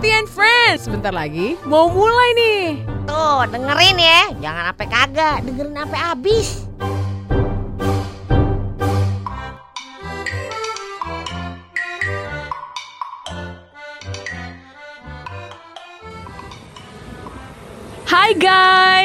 [0.00, 0.88] And Friends.
[0.88, 2.64] Sebentar lagi mau mulai nih.
[3.04, 4.22] Tuh, dengerin ya.
[4.40, 6.48] Jangan sampai kagak, dengerin sampai habis.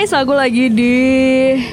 [0.06, 0.94] Guys, aku lagi di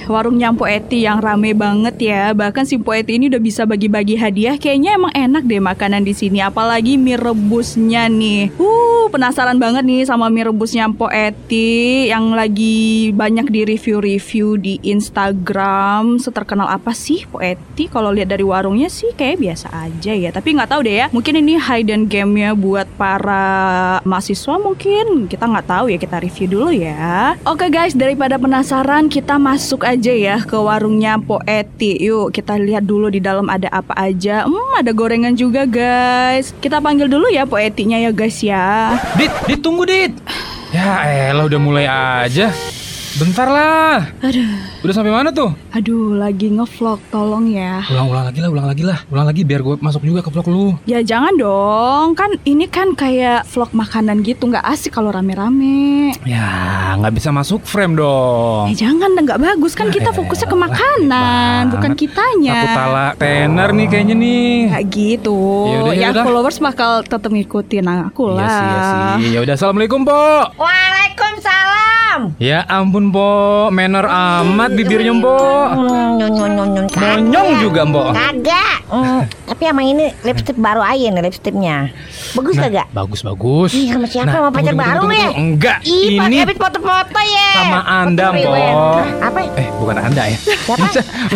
[0.09, 2.33] warung Nyampo Eti yang rame banget ya.
[2.33, 4.57] Bahkan si Po Eti ini udah bisa bagi-bagi hadiah.
[4.57, 6.41] Kayaknya emang enak deh makanan di sini.
[6.41, 8.49] Apalagi mie rebusnya nih.
[8.57, 14.81] Uh, penasaran banget nih sama mie rebusnya Po Eti yang lagi banyak di review-review di
[14.81, 16.17] Instagram.
[16.17, 17.85] Seterkenal apa sih Po Eti?
[17.85, 20.33] Kalau lihat dari warungnya sih kayak biasa aja ya.
[20.33, 21.07] Tapi nggak tahu deh ya.
[21.13, 25.29] Mungkin ini hidden game-nya buat para mahasiswa mungkin.
[25.29, 26.01] Kita nggak tahu ya.
[26.01, 27.37] Kita review dulu ya.
[27.45, 31.99] Oke guys, daripada penasaran kita masuk aja ya ke warungnya Po Eti.
[32.07, 34.47] Yuk kita lihat dulu di dalam ada apa aja.
[34.47, 36.55] Hmm, ada gorengan juga guys.
[36.63, 38.95] Kita panggil dulu ya Po Etinya ya guys ya.
[39.19, 40.15] Dit, Dit tunggu Dit.
[40.71, 41.03] Ya
[41.35, 42.55] elah udah mulai aja.
[43.13, 44.09] Bentar lah.
[44.25, 44.49] Aduh,
[44.81, 45.53] Udah sampai mana tuh?
[45.69, 47.85] aduh lagi ngevlog, tolong ya.
[47.87, 48.99] Ulang-ulang lagi lah, ulang lagi lah.
[49.09, 50.67] Ulang lagi biar gue masuk juga ke vlog lu.
[50.85, 56.13] Ya jangan dong, kan ini kan kayak vlog makanan gitu, nggak asik kalau rame-rame.
[56.25, 56.49] Ya
[56.97, 58.69] nggak bisa masuk frame dong.
[58.69, 62.53] Eh jangan, nggak bagus kan kita Eh, fokusnya ke makanan, bukan kitanya.
[62.55, 64.53] Aku talak tenar nih kayaknya nih.
[64.71, 65.39] Kayak gitu.
[65.69, 66.25] Yaudah, ya yaudah.
[66.25, 68.41] followers bakal tetap ngikutin aku lah.
[68.41, 69.29] Iya sih, iya sih.
[69.31, 70.21] Ya udah, assalamualaikum po.
[70.57, 71.92] Waalaikumsalam.
[72.37, 73.29] Ya ampun po,
[73.69, 75.37] manner amat bibirnya po.
[75.69, 76.21] Hmm.
[76.93, 78.13] Monyong juga po.
[78.13, 78.77] Kagak.
[78.93, 81.89] Hmm, tapi emang ini lipstick baru aja nih lipstiknya.
[82.33, 82.87] Bagus kagak?
[82.93, 83.73] Bagus bagus.
[83.73, 84.29] Ih, sama siapa?
[84.29, 85.29] Sama tunggu, pacar tunggu, baru ya?
[85.33, 85.41] tunggu.
[85.41, 87.49] Enggak, Ih, Pak ini Ebit foto-foto ya.
[87.57, 88.53] sama Anda, Po.
[89.19, 89.39] Apa?
[89.55, 90.39] Eh, bukan Anda ya.
[90.39, 90.87] Siapa?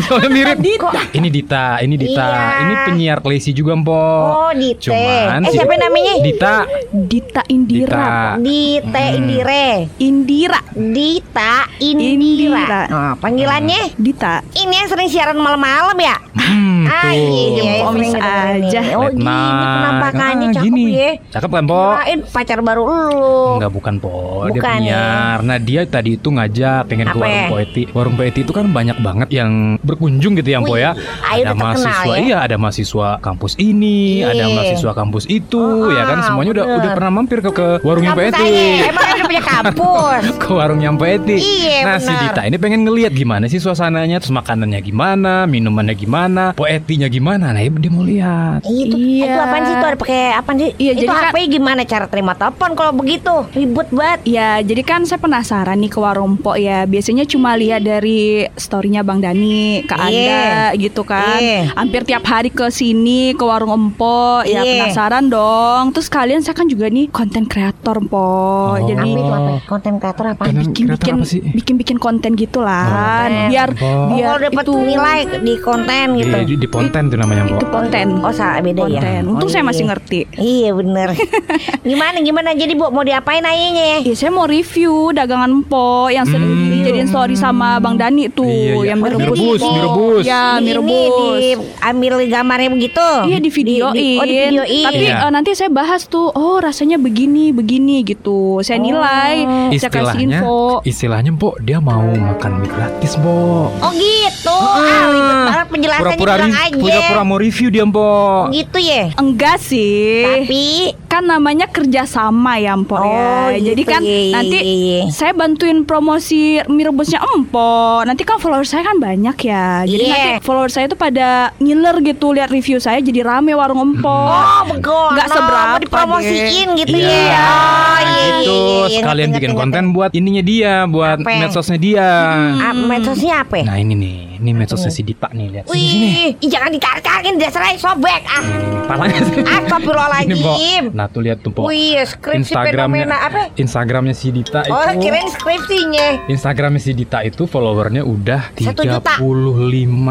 [0.05, 0.57] Soalnya mirip.
[0.77, 0.93] Kok?
[1.13, 2.29] Ini Dita, ini Dita.
[2.29, 2.61] Iya.
[2.61, 3.97] Ini penyiar Klesi juga, Mpo.
[3.97, 4.93] Oh, Dite.
[4.93, 6.13] Cuman Eh, si- siapa namanya?
[6.21, 6.55] Dita.
[6.93, 8.37] Dita Indira.
[8.37, 8.85] Dita.
[8.85, 9.01] Pak.
[9.01, 9.17] Hmm.
[9.17, 9.67] Indire.
[9.97, 10.61] Indira.
[10.73, 12.59] Dita Indira.
[12.59, 12.81] Indira.
[12.89, 13.95] Oh, panggilannya?
[13.95, 14.43] Dita.
[14.53, 16.17] Ini yang sering siaran malam-malam ya?
[16.37, 18.81] Hmm, Ah, iya, Pomis sering kedengeran aja.
[18.81, 18.95] nih.
[18.95, 20.85] Oh, gini penampakannya Ah, cakep gini.
[20.89, 21.11] ya.
[21.31, 21.81] Cakep kan, Po?
[21.97, 23.11] Kirain pacar baru lu.
[23.57, 25.39] Enggak bukan po, dia Bukan, penyiar.
[25.41, 27.83] Nah dia tadi itu ngajak pengen ke warung poeti.
[27.91, 29.51] Warung poeti itu kan banyak banget yang
[29.81, 30.95] berkunjung gitu ya, Po ya.
[31.25, 32.17] Ada udah mahasiswa, ya.
[32.21, 34.31] iya ada mahasiswa kampus ini, Iya.
[34.31, 36.79] ada mahasiswa kampus itu, Oh, ya kan semuanya udah bener.
[36.79, 38.55] udah pernah mampir ke ke warungnya Kampus poeti.
[38.85, 40.23] emang udah punya kampus.
[40.57, 41.37] Ke warungnya Poeti.
[41.37, 42.23] Iya, nah, si benar.
[42.25, 47.53] Dita ini pengen ngeliat gimana sih suasananya, terus makanannya gimana, minumannya gimana, poetinya gimana.
[47.53, 48.65] Nah, dia mau lihat.
[48.65, 49.25] Itu, Iya.
[49.27, 49.75] itu apaan sih?
[49.77, 50.71] Itu ada pakai apa sih?
[50.79, 53.35] Iya, itu jadi kan- HP gimana cara terima telepon kalau begitu?
[53.53, 54.21] Ribut banget.
[54.25, 56.89] Ya, jadi kan saya penasaran nih ke warung Po ya.
[56.89, 60.01] Biasanya cuma lihat dari storynya Bang Dani ke Iya.
[60.01, 60.41] Anda
[60.79, 61.37] gitu kan.
[61.37, 61.77] Iya.
[61.77, 64.41] Hampir tiap hari ke sini ke warung Empo.
[64.43, 64.89] Ya Iya.
[64.89, 65.93] penasaran dong.
[65.93, 68.17] Terus kalian saya kan juga nih konten kreator Po.
[68.17, 68.75] Oh.
[68.81, 69.53] Jadi Apa itu apa?
[69.67, 70.46] Konten kreator apa?
[70.47, 71.41] Konten bikin-bikin kreator apa sih?
[71.43, 72.85] bikin-bikin konten gitu lah.
[72.87, 73.33] Konten.
[73.49, 74.07] Biar Oh.
[74.09, 76.37] biar oh, dapat itu nilai di konten gitu.
[76.39, 77.55] Di, di, konten tuh namanya, Po.
[77.55, 78.07] itu konten.
[78.21, 79.01] Oh, salah beda ya.
[79.01, 79.23] konten.
[79.29, 79.91] Untung Oh, saya masih iya.
[79.91, 80.21] ngerti.
[80.37, 81.09] Iya bener
[81.89, 86.45] Gimana gimana jadi bu mau diapain ayahnya Iya, saya mau review dagangan Empo yang sering
[86.47, 86.71] Hmm.
[86.73, 88.89] dijadiin story sama Bang Dani tuh, Iya, iya.
[88.89, 89.61] yang Mie mie rebus, rebus.
[89.63, 90.23] mie rebus.
[90.25, 91.39] Ya, mie Ini rebus.
[91.77, 93.95] diambil gambarnya begitu Iya di videoin.
[93.95, 95.17] Di- di- Oh di videoin Tapi Iya.
[95.21, 98.61] eh, nanti saya bahas tuh, oh rasanya begini, begini gitu.
[98.61, 100.85] Saya nilai, saya kasih Istilahnya, info.
[100.85, 103.69] istilahnya, Po, dia mau makan mie gratis, Po.
[103.73, 107.99] Oh gitu ah, ribet banget penjelasannya Pura-pura bilang ri- aja pura-pura mau review dia, Po.
[107.99, 110.23] Oh, gitu ya Enggak sih.
[110.23, 110.65] Tapi
[111.07, 113.59] kan namanya kerjasama ya Empok Oh, ya.
[113.65, 115.01] Jadi gitu, kan iya, iya, nanti iya.
[115.09, 116.37] saya bantuin promosi
[116.67, 118.05] mie rebusnya Empok.
[118.05, 119.83] Nanti kan follower saya kan banyak ya.
[119.83, 120.13] Jadi Iya.
[120.13, 124.29] nanti follower saya itu pada ngiler gitu lihat review saya jadi rame warung Empok.
[124.29, 128.53] Oh begono Nggak seberapa Mau dipromosiin gitu Iya, ya Oh iya iya, gitu.
[128.53, 131.31] iya, iya, Sekalian ngerti, bikin ngerti, konten buat ininya dia, buat Apa?
[131.39, 132.03] medsosnya dia.
[132.51, 132.59] ngerti.
[132.61, 133.65] Ah, Medsosnya apa ya?
[133.65, 136.07] Nah ini nih, ini medsosnya si Dita nih, lihat sini sini.
[136.09, 138.43] Wih, ih, jangan ditarik-tarikin dasar aja sobek ah.
[138.43, 139.19] Ini, ini, palanya.
[139.49, 140.43] Astagfirullahaladzim.
[140.43, 140.55] Po.
[140.93, 141.61] Nah tuh lihat tuh, Po.
[141.65, 143.41] Wih, skripsi Instagramnya, fenomena apa?
[143.55, 144.73] Instagramnya si Dita itu.
[144.73, 146.07] Oh, kirain skripsinya.
[146.27, 149.15] Instagramnya si Dita itu followernya udah Satu juta.
[149.15, 149.23] 35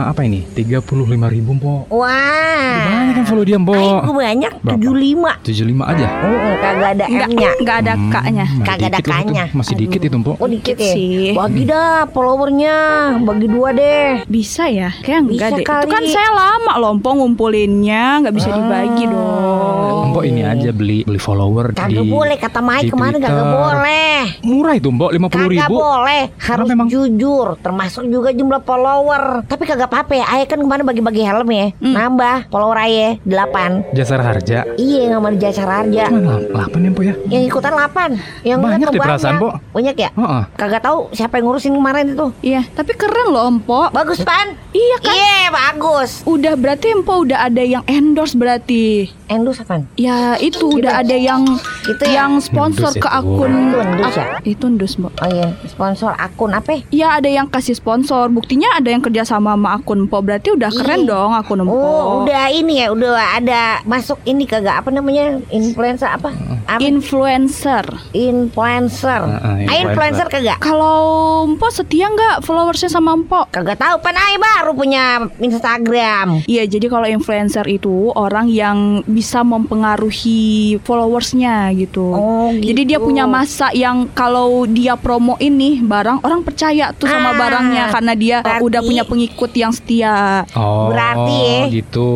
[0.06, 0.48] apa ini?
[0.48, 0.88] 35
[1.28, 1.74] ribu, Po.
[1.90, 2.80] Wah.
[2.86, 3.76] Banyak kan follow dia, Po.
[4.00, 4.80] Aku banyak Berapa?
[4.80, 5.32] 75.
[5.44, 6.08] 75 aja.
[6.22, 7.50] Oh, kagak ada M-nya.
[7.56, 8.46] enggak ada Hmm, kaknya.
[8.46, 9.00] masih Kagak ada.
[9.02, 9.46] K-nya.
[9.52, 10.34] Masih dikit itu, Po.
[10.36, 10.92] Oh dikit ya?
[10.92, 11.32] sih.
[11.32, 12.78] Bagi dah followernya
[13.20, 14.90] Bagi dua deh Bisa ya?
[14.98, 15.58] Kayak enggak Bisa deh.
[15.58, 15.92] Itu kali.
[15.92, 19.12] kan saya lama loh Empok ngumpulinnya, nggak bisa dibagi Ah.
[19.12, 20.04] dong.
[20.08, 24.18] Mbok ini aja beli beli follower Kagak di boleh kata Mai di kemarin kagak boleh.
[24.42, 25.76] Murah itu Mbok 50 Kagak ribu.
[25.76, 29.44] boleh, harus memang- jujur, termasuk juga jumlah follower.
[29.46, 34.22] Tapi kagak apa-apa ya, Ayah kan kemarin bagi-bagi helm ya, nambah follower Ayah 8 Jasar
[34.22, 34.64] harja.
[34.76, 36.08] Iya, nggak mau jasa harja.
[36.08, 36.40] Mana?
[36.46, 37.14] 8 ya Mbok ya?
[37.30, 38.10] Yang ikutan 8
[38.42, 39.50] Yang Banyak deh perasaan, Po.
[39.86, 40.10] Banyak ya?
[40.18, 40.44] Heeh.
[40.58, 42.28] Kagak tahu siapa yang ngurusin kemarin itu.
[42.42, 43.86] Iya, tapi keren loh Empo.
[43.94, 44.58] Bagus pan?
[44.74, 45.14] Iya kan?
[45.14, 46.26] Iya bagus.
[46.26, 49.14] Udah berarti Empo udah ada yang endorse berarti.
[49.26, 49.90] Endus apaan?
[49.94, 51.46] Ya itu udah ada yang
[51.82, 52.22] Itu ya?
[52.22, 53.18] yang sponsor Endus ke itu.
[53.18, 54.26] akun Itu endus ya?
[54.42, 55.14] Itu endus Mbak.
[55.18, 56.82] Oh iya, sponsor akun apa?
[56.90, 58.30] Ya ada yang kasih sponsor.
[58.30, 60.18] Buktinya ada yang kerja sama sama akun Empo.
[60.20, 61.10] Berarti udah keren Iya.
[61.10, 61.74] dong akun Empo.
[61.74, 65.38] Oh, udah ini ya, udah ada masuk ini kagak apa namanya?
[65.50, 66.34] Influencer apa?
[66.66, 66.82] Apa?
[66.82, 67.86] Influencer.
[68.12, 69.22] influencer.
[69.26, 70.28] Heeh, influencer influencer.
[70.28, 70.58] kagak?
[70.58, 70.98] Kalau
[71.46, 73.46] Empo setia nggak followersnya sama Empo?
[73.48, 75.06] Kagak tahu pan Ai baru punya
[75.38, 76.44] Instagram.
[76.46, 80.44] Iya, jadi kalau influencer itu orang yang bisa mempengaruhi
[80.82, 82.06] followersnya gitu.
[82.08, 82.68] Oh, gitu.
[82.68, 84.36] Jadi dia punya masa yang kalau
[84.66, 89.04] dia promo ini barang orang percaya tuh sama Ah, barangnya karena dia berarti- udah punya
[89.04, 90.46] pengikut yang setia.
[90.54, 91.64] Oh, Berarti ya.
[91.74, 92.10] gitu.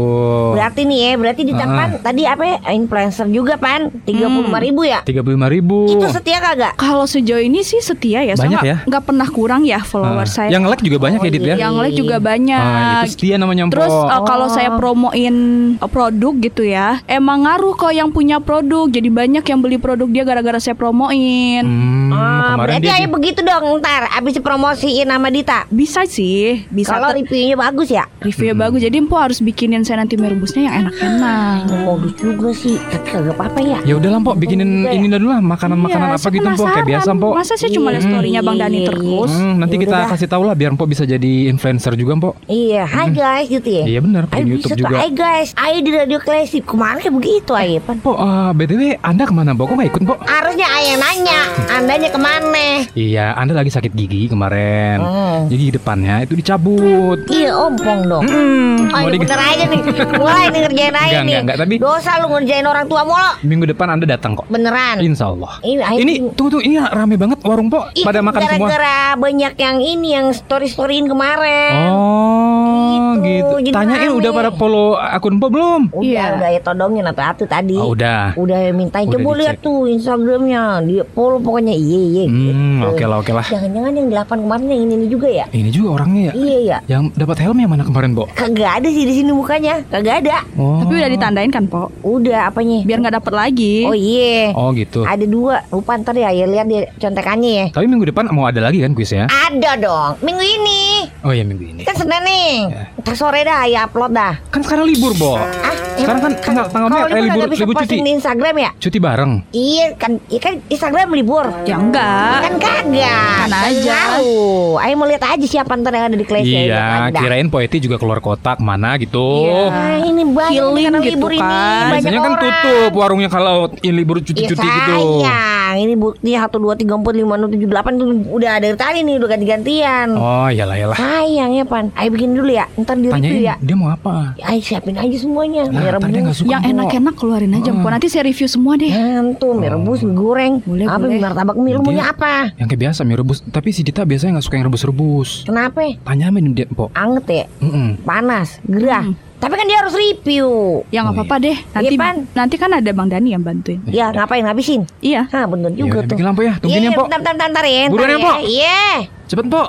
[0.54, 2.58] Berarti nih ya, berarti di Tapan tadi apa ya?
[2.72, 4.30] Influencer juga pan, 35
[4.60, 5.02] ribu ya?
[5.04, 5.90] 35 ribu.
[5.90, 6.78] Itu setia kagak?
[6.78, 8.78] Kalau sejauh ini sih setia ya, Banyak soalnya ya?
[8.86, 10.54] nggak pernah kurang ya follower saya.
[10.54, 11.56] Yang like juga banyak ya, Dit ya?
[11.58, 12.62] Yang like juga banyak.
[12.62, 13.66] Ah, itu setia namanya.
[13.68, 15.36] Terus uh, kalau saya promoin
[15.78, 18.86] uh, produk gitu ya, emang ngaruh kok yang punya produk.
[18.86, 21.66] Jadi banyak yang beli produk dia gara-gara saya promoin.
[21.66, 25.66] Hmm, Ah, kemarin berarti dia begitu dong ntar abis promosiin nama Dita.
[25.70, 28.06] Bisa sih, bisa Kalau reviewnya bagus ya?
[28.20, 28.80] reviewnya bagus.
[28.82, 31.58] Jadi Empo harus bikinin saya nanti mie rebusnya yang enak-enak.
[31.80, 33.80] Modus juga sih, tapi kagak apa-apa ya.
[33.86, 34.92] Ya udah lah, Mpok, bikinin Udah.
[34.92, 37.34] ini dulu lah makanan-makanan Iya, apa gitu, Mpok, kayak biasa, Mpok.
[37.40, 38.12] Masa saya cuma lihat Iya.
[38.12, 39.32] storynya Bang Dani terus?
[39.32, 40.12] Hmm, nanti Ya kita udah dah.
[40.12, 42.34] kasih tahu lah biar Mpok bisa jadi influencer juga, Mpok.
[42.46, 43.84] Iya, hai guys gitu ya.
[43.88, 44.96] Iya benar, punya bisa YouTube juga.
[44.98, 46.68] hai guys, ayo di radio klasik.
[46.68, 47.96] Kemarin kayak begitu ayo pan.
[47.98, 49.66] Pok, ah, BTW Anda ke mana, Pok?
[49.66, 50.20] Kok nggak ikut, Pok?
[50.22, 51.40] Harusnya ayah nanya,
[51.72, 52.68] andanya ke mana?
[52.92, 55.00] Iya, Anda lagi sakit gigi kemarin.
[55.00, 55.40] Hmm.
[55.48, 57.24] Gigi depannya itu dicabut.
[57.26, 58.24] Iya ompong dong.
[58.26, 59.80] Hmm, Ayo mau di- bener aja nih,
[60.12, 61.22] mulai nih ngerjain aja Enggak, nih.
[61.22, 63.30] enggak, enggak, tapi- Dosa lu ngerjain orang tua mulu.
[63.42, 64.46] Minggu depan Anda datang kok.
[64.50, 65.00] Beneran.
[65.00, 65.54] Insya Allah.
[65.62, 67.94] Ini, Ini tunggu tuh, ini rame banget warung Pok.
[68.02, 68.68] Pada makan semua.
[68.70, 71.90] gara-gara banyak yang ini yang story-storyin kemarin.
[71.94, 73.56] Oh, Gitu, gitu.
[73.66, 75.82] jadi Tanyain udah pada follow akun Pok belum?
[75.92, 76.24] Udah, Iya.
[76.36, 77.78] udah ya todongin atau-atu tadi.
[77.78, 78.34] Oh, udah.
[78.36, 79.40] Udah mintain Udah coba dicek.
[79.40, 82.26] lihat tuh Instagramnya dia follow pokoknya iya iya.
[82.26, 82.88] Hmm, gitu.
[82.90, 83.46] oke lah, oke lah.
[83.46, 85.46] Jangan-jangan yang delapan kemarin yang ini, ini juga ya?
[85.50, 86.34] Ini juga orangnya ya.
[86.34, 86.78] Iya ya.
[86.88, 88.28] Yang dapat helm yang mana kemarin, Pok?
[88.34, 89.82] Kagak ada sih di sini mukanya.
[89.88, 90.38] Kagak ada.
[90.56, 90.80] Oh.
[90.80, 91.92] Tapi udah ditandain kan, Po?
[92.02, 92.84] Udah apanya?
[92.84, 93.76] Biar nggak dapet lagi.
[93.86, 94.52] Oh iya.
[94.54, 95.04] Oh, gitu.
[95.04, 95.66] Ada dua.
[95.70, 97.66] Lupa ntar ya, ya lihat dia contekannya ya.
[97.72, 99.28] Tapi minggu depan mau ada lagi kan kuisnya?
[99.28, 100.12] Ada dong.
[100.22, 100.82] Minggu ini.
[101.22, 101.82] Oh iya minggu ini.
[101.84, 102.69] Kan Senin nih.
[102.70, 102.84] Ya.
[102.96, 104.34] Ntar sore dah ya upload dah.
[104.48, 105.36] Kan sekarang libur, Bo.
[105.36, 107.96] Ah, Sekarang kan emang- tanggal tanggal kalau eh, libur bisa libur cuti.
[107.98, 108.72] di Instagram ya?
[108.74, 109.32] Cuti bareng.
[109.52, 111.46] Iya kan, iya kan Instagram libur.
[111.64, 112.40] Ya enggak.
[112.42, 113.36] Kan kagak.
[113.44, 114.00] Kan aja.
[114.16, 114.32] Tahu.
[114.80, 118.20] Ayo mau lihat aja siapa ntar yang ada di kelas Iya, kirain Poeti juga keluar
[118.20, 119.20] kota ke mana gitu.
[119.44, 119.62] Iya.
[119.68, 121.50] Ah, ini banyak Healing karena gitu libur ini kan.
[121.50, 122.42] banyak Biasanya kan orang.
[122.42, 125.00] tutup warungnya kalau ini libur Iya cuti-cuti gitu.
[125.20, 129.00] sayang, ini bukti 1, 2, 3, 4, 5, 6, 7, 8 tuh udah dari tadi
[129.02, 130.96] nih udah ganti-gantian Oh, iyalah iyalah.
[130.96, 134.34] Sayang ya Pan Ayo bikin dulu ya Ntar di review Tanyain ya dia mau apa?
[134.38, 136.50] Ayo siapin aja semuanya Nah, Mie ntar dia nggak rebus suka.
[136.50, 137.88] Yang enak-enak keluarin aja, Po.
[137.88, 138.90] Nanti saya review semua deh.
[138.90, 141.12] Mantu, mie rebus, mie goreng Boleh, Apa boleh.
[141.12, 142.52] mie martabak mie Lu maunya apa?
[142.56, 145.30] Yang kayak biasa mie rebus, tapi si Dita biasanya nggak suka yang rebus-rebus.
[145.46, 145.80] Kenapa?
[146.02, 146.90] Tanyain dia, Pok.
[146.92, 147.46] Anget ya?
[147.60, 147.88] Mm-mm.
[148.02, 149.16] Panas, gerah Hmm.
[149.40, 150.48] Tapi kan dia harus review
[150.88, 151.56] Ya nggak Oh, apa-apa deh.
[151.72, 152.16] Nanti Iya, Pan.
[152.34, 153.80] nanti kan ada Bang Dani yang bantuin.
[153.86, 154.84] Ya ngapain habisin?
[155.00, 155.32] Iya.
[155.32, 157.06] Hah bener Iya, juga tuh bikin lampu ya, tungguin Iya, ya, Pok.
[157.08, 158.20] bentar, bentar, bentar ya Buruan ya, ya.
[158.22, 158.38] Pok.
[158.44, 158.80] Iya
[159.26, 159.68] Cepet, Pok.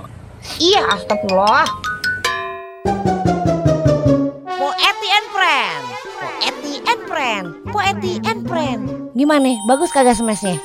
[0.58, 1.66] Iya, astagfirullah.
[7.20, 7.52] Friend.
[7.68, 9.12] Poeti and Friend.
[9.12, 9.52] Gimana?
[9.68, 10.56] Bagus kagak smashnya?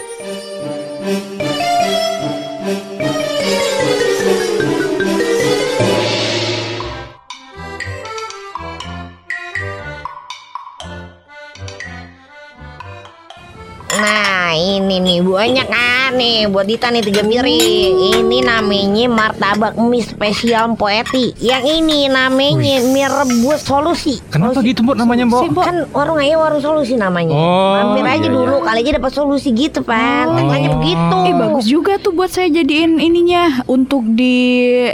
[13.99, 20.03] Nah ini nih banyak kan nih buat Dita nih tiga piring Ini namanya martabak mie
[20.03, 21.31] spesial poeti.
[21.39, 24.19] Yang ini namanya mie rebus solusi.
[24.27, 25.41] Kenapa gitu, Mbok namanya, Mbok?
[25.63, 27.31] Kan warung aja warung solusi namanya.
[27.31, 28.65] Oh, Mampir aja iya, dulu iya.
[28.67, 30.27] kali aja dapat solusi gitu pan.
[30.27, 30.35] Oh.
[30.35, 31.17] Tagline-nya begitu.
[31.23, 34.35] Eh bagus juga tuh buat saya jadiin ininya untuk di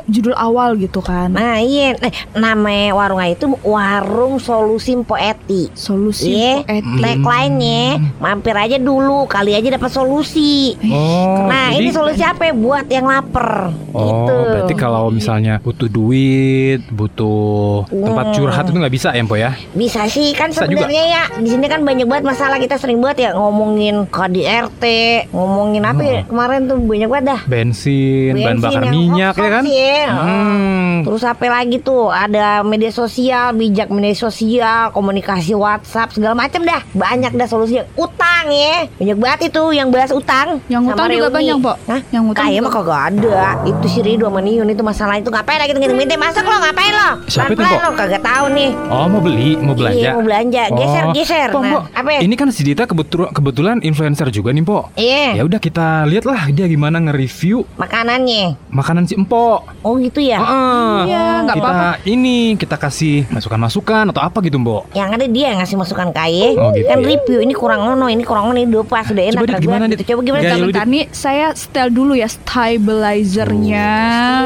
[0.05, 1.34] judul awal gitu kan.
[1.34, 1.98] Nah iya.
[1.98, 5.74] Eh, Namanya warung aja itu warung solusi poeti.
[5.74, 7.01] Solusi Iya, poetik.
[7.01, 7.81] tagline-nya
[8.22, 10.78] mampir aja dulu kali sekali aja dapat solusi.
[10.86, 13.74] Oh, nah, jadi- ini solusi apa ya buat yang lapar?
[13.90, 14.36] Oh, gitu.
[14.54, 18.36] berarti kalau misalnya butuh duit, butuh tempat Hmm.
[18.38, 19.58] curhat itu nggak bisa ya, Mpo ya?
[19.74, 20.86] Bisa sih kan Bisa juga.
[20.86, 24.84] sebenarnya ya di sini kan banyak banget masalah kita sering banget ya ngomongin KDRT,
[25.32, 27.42] ngomongin apa ya kemarin tuh banyak banget dah.
[27.44, 29.64] Bensin, bahan Bensin bakar yang minyak ya kan?
[29.66, 30.02] ya.
[30.08, 30.94] Hmm.
[31.02, 32.08] Terus apa lagi tuh?
[32.08, 36.86] Ada media sosial, bijak media sosial, komunikasi WhatsApp segala macam dah.
[36.94, 37.90] Banyak dah solusinya.
[37.98, 38.86] Utang ya.
[38.96, 40.60] Banyak banget itu yang bahas utang.
[40.68, 41.36] Yang sama utang juga reuni.
[41.38, 41.78] banyak, Pok.
[41.86, 42.02] Hah?
[42.10, 43.40] Yang utang juga- mah kagak ada.
[43.64, 47.10] Itu si Ridho sama Niun itu masalah itu ngapain lagi minta masak lo ngapain lo?
[47.26, 47.80] Siapa itu, Pok?
[47.80, 48.70] lo kagak tahu nih.
[48.88, 50.00] Oh, mau beli, mau belanja.
[50.02, 50.64] Iya mau belanja.
[50.70, 51.14] Geser Oh.
[51.14, 51.48] geser.
[51.50, 52.20] Pok, Nah, Pok, apa ya?
[52.22, 54.84] Ini kan si Dita kebetulan kebetulan influencer juga nih, Pok.
[54.94, 55.38] Iya.
[55.38, 58.58] Ya udah kita lihat lah dia gimana nge-review Makanannya.
[58.70, 59.62] makanan si Empok.
[59.82, 60.38] Oh gitu ya.
[60.38, 60.94] Heeh.
[61.08, 61.90] Iya, nggak kita apa-apa.
[62.06, 64.92] ini kita kasih masukan-masukan atau apa gitu, Mbok.
[64.92, 67.06] Yang ada dia yang ngasih masukan kaye Oh, gitu Kan ya.
[67.08, 69.96] review Ini kurang ono Ini kurang ono Ini udah pas Udah enak Coba, gimana, gitu.
[69.96, 70.08] Dit?
[70.08, 73.90] Coba gimana Bentar nih, saya setel dulu ya stabilizernya.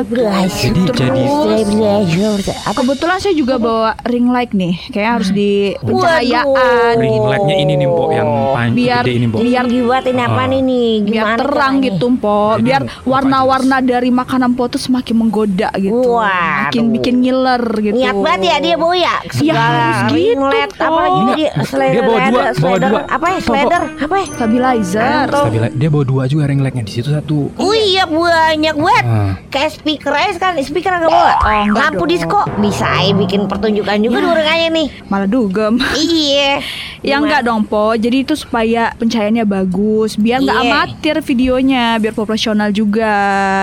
[0.03, 0.72] Belajar.
[0.91, 1.22] Jadi
[2.63, 6.96] Apa Kebetulan saya juga bawa ring light nih, kayak harus di pencahayaan.
[6.96, 9.39] Ring lightnya ini nih, Mbok, yang paling Biar- gede ini, Mbok.
[9.41, 9.65] biar
[10.05, 10.46] ini apa Ah.
[10.46, 15.15] nih nih biar Gimana terang gitu po Jadi biar warna-warna dari makanan po tuh semakin
[15.15, 16.67] menggoda gitu Waduh.
[16.67, 20.46] makin bikin ngiler gitu Niat banget ya dia bawa ya Iya, harus ring gitu.
[20.77, 21.51] Apalagi Ini dia
[22.01, 23.01] bawa dua, bawa Slider dua.
[23.08, 24.25] Apa ya Slider Apa ya
[24.67, 27.53] stabilizer Atau- Stabila- dia bawa dua juga ring lightnya di situ satu.
[27.55, 29.31] Oh iya banyak banget Ah.
[29.48, 32.10] Kayak speaker aja kan Speaker agak bawa Oh, Lampu dong.
[32.10, 34.25] disco Bisa aja bikin pertunjukan juga Ya.
[34.25, 36.60] dua nih malah dugem Iya
[37.02, 40.70] Ya enggak dong po Jadi itu supaya pencahayaannya bagus Biar nggak Iya.
[40.70, 43.12] amatir videonya Biar profesional juga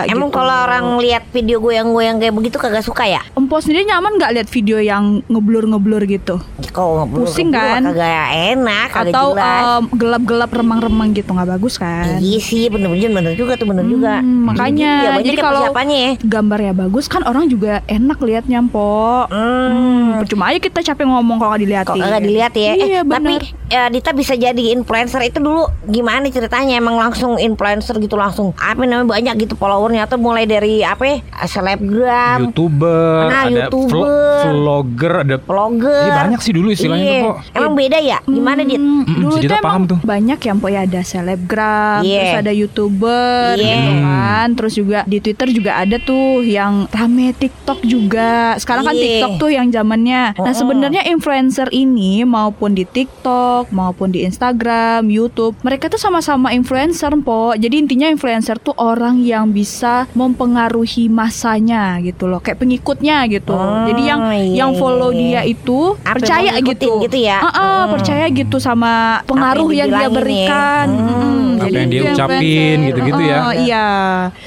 [0.05, 0.37] Emang gitu.
[0.37, 3.23] kalau orang lihat video goyang-goyang kayak begitu kagak suka ya?
[3.33, 6.37] Empo sendiri nyaman nggak lihat video yang ngeblur-ngeblur gitu
[6.67, 7.83] Kok ngeblur- Pusing ngeblur kan?
[7.89, 13.33] Kagak enak, kagak Atau em, gelap-gelap remang-remang gitu nggak bagus kan Iya sih, bener-bener bener
[13.35, 14.15] juga tuh bener Hmm, juga.
[14.21, 16.11] makanya, ya, banyak jadi ya kalau- ya.
[16.23, 20.19] Gambarnya bagus kan orang juga enak liatnya po Hmm.
[20.19, 21.91] Percuma aja kita capek ngomong kalau nggak dilihatin.
[21.91, 22.73] Kok kagak dilihat ya?
[22.75, 23.45] Iya, eh, tapi bener.
[23.67, 26.75] ya, Dita bisa jadi influencer itu dulu gimana ceritanya?
[26.75, 31.17] Emang langsung influencer gitu langsung apa namanya banyak gitu followernya atau mulai dari apa ya?
[31.45, 33.89] Selebgram, YouTuber, Nah, ada YouTuber.
[33.89, 34.21] vlog-
[34.53, 36.03] vlogger, ada vlogger.
[36.03, 37.23] Iya, banyak sih dulu istilahnya Iya.
[37.23, 37.35] tuh.
[37.53, 38.19] Emang beda ya?
[38.23, 38.77] Gimana Dit?
[38.77, 39.99] Hmm, Mm-mm, dulu itu emang paham tuh.
[40.03, 42.19] banyak ya po ya ada selebgram, Iya.
[42.19, 43.73] terus ada youtuber Iya.
[43.73, 48.55] gitu kan, terus juga di Twitter juga ada tuh yang rame TikTok juga.
[48.57, 49.03] Sekarang kan Iya.
[49.03, 50.23] TikTok tuh yang zamannya.
[50.35, 53.22] Nah sebenarnya influencer ini maupun di TikTok
[53.69, 57.52] maupun di Instagram, YouTube, mereka tuh sama-sama influencer po.
[57.52, 63.52] Jadi intinya influencer tuh orang yang bisa mempengaruhi masanya gitu loh, kayak pengikutnya gitu.
[63.52, 67.05] Oh, Jadi yang iya, yang follow iya, dia itu Apa percaya gitu.
[67.05, 67.38] gitu ya?
[67.38, 67.93] Ah, ah, Hmm.
[67.93, 70.87] percaya gitu sama pengaruh Apa yang yang, dia dibilangin berikan.
[70.88, 70.97] ya?
[70.97, 71.21] Mm-mm.
[71.23, 71.50] Hmm.
[71.52, 73.38] Apa Jadi yang dia ucapin gitu-gitu ya.
[73.38, 73.87] Oh, iya.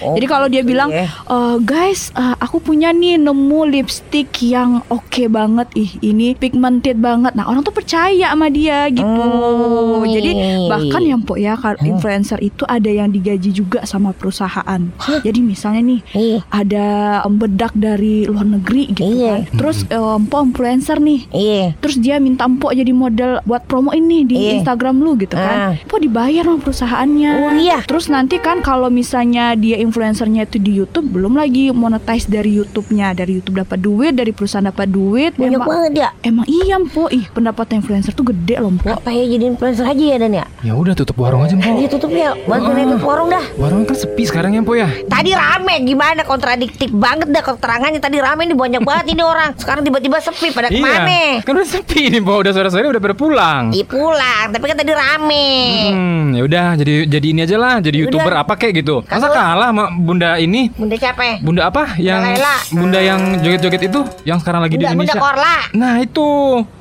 [0.02, 1.08] Oh, Jadi kalau dia gitu bilang, ya.
[1.08, 5.68] "Eh, guys, eh, aku punya nih nemu lipstick yang oke banget.
[5.76, 9.06] Ih, ini pigmented banget." Nah, orang tuh percaya sama dia gitu.
[9.06, 10.06] Hmm.
[10.06, 10.32] Jadi
[10.68, 14.82] bahkan yang po ya influencer itu ada yang digaji juga sama perusahaan.
[15.22, 16.40] Jadi misalnya nih Iya.
[16.48, 16.86] ada
[17.28, 19.46] bedak dari luar negeri gitu Iya.
[19.46, 19.58] kan.
[19.58, 21.66] Terus em, po influencer nih Iya.
[21.80, 24.52] Terus dia minta empok jadi model buat promo ini di Iya.
[24.62, 25.44] Instagram lu gitu Ah.
[25.44, 25.58] kan.
[25.84, 27.32] Empok dibayar sama perusahaannya.
[27.36, 27.78] Oh, iya.
[27.84, 33.12] Terus nanti kan kalau misalnya dia influencernya itu di YouTube belum lagi monetize dari YouTube-nya.
[33.14, 35.32] Dari YouTube dapat duit, dari perusahaan dapat duit.
[35.36, 36.10] Banyak emang, banget ya.
[36.24, 37.10] emang iya empok.
[37.12, 38.96] Ih, pendapatan influencer tuh gede loh empok.
[38.96, 40.46] Apa ya jadi influencer aja ya Dan ya?
[40.62, 41.76] Ya udah tutup warung aja, Mpok.
[41.76, 43.46] Dia tutup ya, bantuin tutup warung dah.
[43.56, 44.90] Warung kan sepi sekarang ya, Mpok ya.
[45.06, 49.54] Tadi rame gimana kontradiktif banget dah keterangannya tadi rame nih banyak banget ini orang.
[49.56, 51.42] Sekarang tiba-tiba sepi pada ke mana?
[51.42, 52.38] Kan udah sepi nih, Mpok.
[52.42, 53.64] Udah sore-sore udah pada pulang.
[53.70, 55.48] Iya pulang, tapi kan tadi rame.
[55.90, 58.06] Hmm, ya udah jadi jadi ini aja lah, jadi Udah.
[58.08, 58.96] youtuber apa kayak gitu.
[59.06, 60.70] Masa kalah sama bunda ini?
[60.72, 61.42] Bunda capek.
[61.42, 61.98] Bunda apa?
[61.98, 62.56] Yang Laila.
[62.72, 65.22] bunda yang joget-joget itu, yang sekarang lagi Bunda, di Bunda Indonesia.
[65.22, 65.58] Korla.
[65.74, 66.30] Nah itu,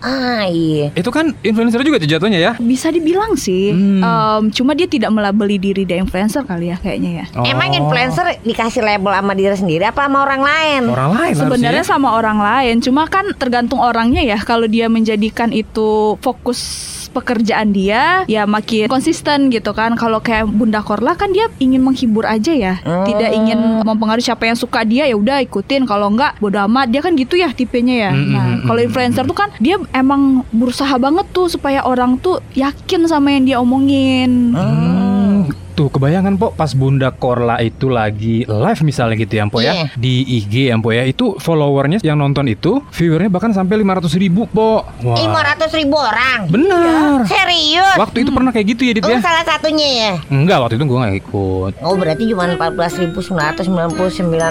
[0.00, 0.86] Ah iya.
[0.92, 2.52] itu kan influencer juga tuh jatuhnya ya.
[2.58, 3.72] Bisa dibilang sih.
[3.72, 4.02] Hmm.
[4.02, 7.24] Em, cuma dia tidak melabeli diri dia influencer kali ya kayaknya ya.
[7.38, 7.44] Oh.
[7.46, 10.82] Emang influencer dikasih label sama diri sendiri apa sama orang lain?
[10.90, 11.94] orang lain Sebenarnya harusnya.
[11.96, 14.38] sama orang lain, cuma kan tergantung orangnya ya.
[14.42, 16.60] Kalau dia menjadikan itu fokus
[17.14, 19.94] pekerjaan dia, ya makin konsisten gitu kan.
[19.94, 23.06] Kalau kayak Bunda Korla kan dia ingin menghibur aja ya, Hmm.
[23.06, 25.86] tidak ingin mempengaruhi siapa yang suka dia ya udah ikutin.
[25.86, 26.90] Kalau enggak bodo amat.
[26.90, 28.12] Dia kan gitu ya tipenya ya.
[28.12, 33.06] Mm, Nah, kalau influencer tuh kan dia emang berusaha banget tuh supaya orang tuh yakin
[33.06, 34.50] sama yang dia omongin.
[34.50, 39.74] Hmm, Tuh kebayangan po pas Bunda Korla itu lagi live misalnya gitu ya po Iya.
[39.74, 44.06] ya di IG ya po ya itu followernya yang nonton itu viewernya bahkan sampai 500
[44.16, 44.86] ribu po.
[45.02, 45.18] Wah.
[45.18, 46.46] 500 ribu orang.
[46.46, 47.26] Benar.
[47.26, 47.96] Serius?
[47.96, 49.18] Waktu itu pernah kayak gitu ya Dit Oh, ya?
[49.18, 50.12] salah satunya ya?
[50.28, 51.72] Enggak waktu itu gue gak ikut.
[51.80, 53.66] Oh berarti cuma 14.999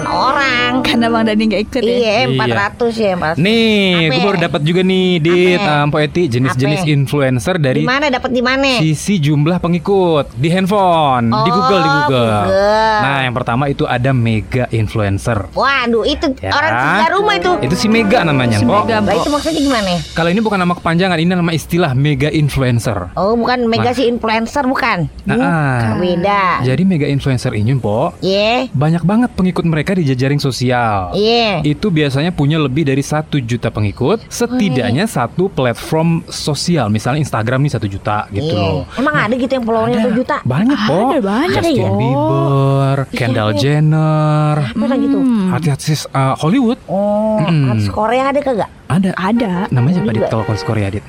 [0.04, 0.70] orang.
[0.82, 1.94] Karena Bang Dani nggak ikut ya.
[1.94, 2.44] Iya, Iya.
[2.76, 3.36] 400 ya, Mas.
[3.36, 5.72] Nih, gue baru dapat juga nih Dit Apa?
[5.80, 6.90] um, Po Eti jenis-jenis Apa?
[6.90, 8.76] influencer Di dari mana dapat di mana?
[8.76, 12.30] sisi jumlah pengikut di handphone, di Oh, Google di Google.
[12.42, 12.98] Google.
[12.98, 15.52] Nah, yang pertama itu ada mega influencer.
[15.52, 16.50] Waduh, itu Ya.
[16.50, 17.50] orang sebelah rumah itu.
[17.62, 18.82] Itu si Mega namanya, Si Po.
[18.82, 18.98] Mega.
[18.98, 19.92] Lah itu maksudnya gimana?
[20.12, 23.14] Kalau ini bukan nama kepanjangan, ini nama istilah mega influencer.
[23.14, 25.06] Oh, bukan mega si influencer bukan?
[25.24, 25.80] Nah, ah.
[25.94, 26.64] Beda.
[26.64, 28.70] Jadi mega influencer ini, Po, Iya.
[28.70, 31.12] banyak banget pengikut mereka di jejaring sosial.
[31.12, 31.60] Iya.
[31.60, 37.72] Itu biasanya punya lebih dari satu juta pengikut, setidaknya satu platform sosial, misalnya Instagram nih
[37.74, 38.86] satu juta gitu loh.
[38.94, 39.98] Emang ada gitu yang followernya.
[40.00, 40.36] 1 juta?
[40.44, 41.22] Banyak Ada, kok.
[41.22, 41.96] banyak, Justin Po.
[41.96, 45.22] Bieber, Kendall Jenner, Apa lagi tuh?
[45.52, 47.70] artis uh, Hollywood Oh, Mm.
[47.70, 48.70] artis Korea ada kagak?
[48.86, 49.10] ada.
[49.14, 49.52] Ada.
[49.68, 51.04] Namanya siapa dit kalau Korea dit?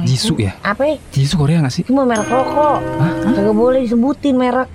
[0.00, 0.52] Jisoo ya?
[0.60, 0.96] Apa ya?
[1.10, 1.82] Jisoo Korea gak sih?
[1.82, 2.78] Cuma merek rokok.
[3.24, 4.68] Kagak boleh disebutin merek.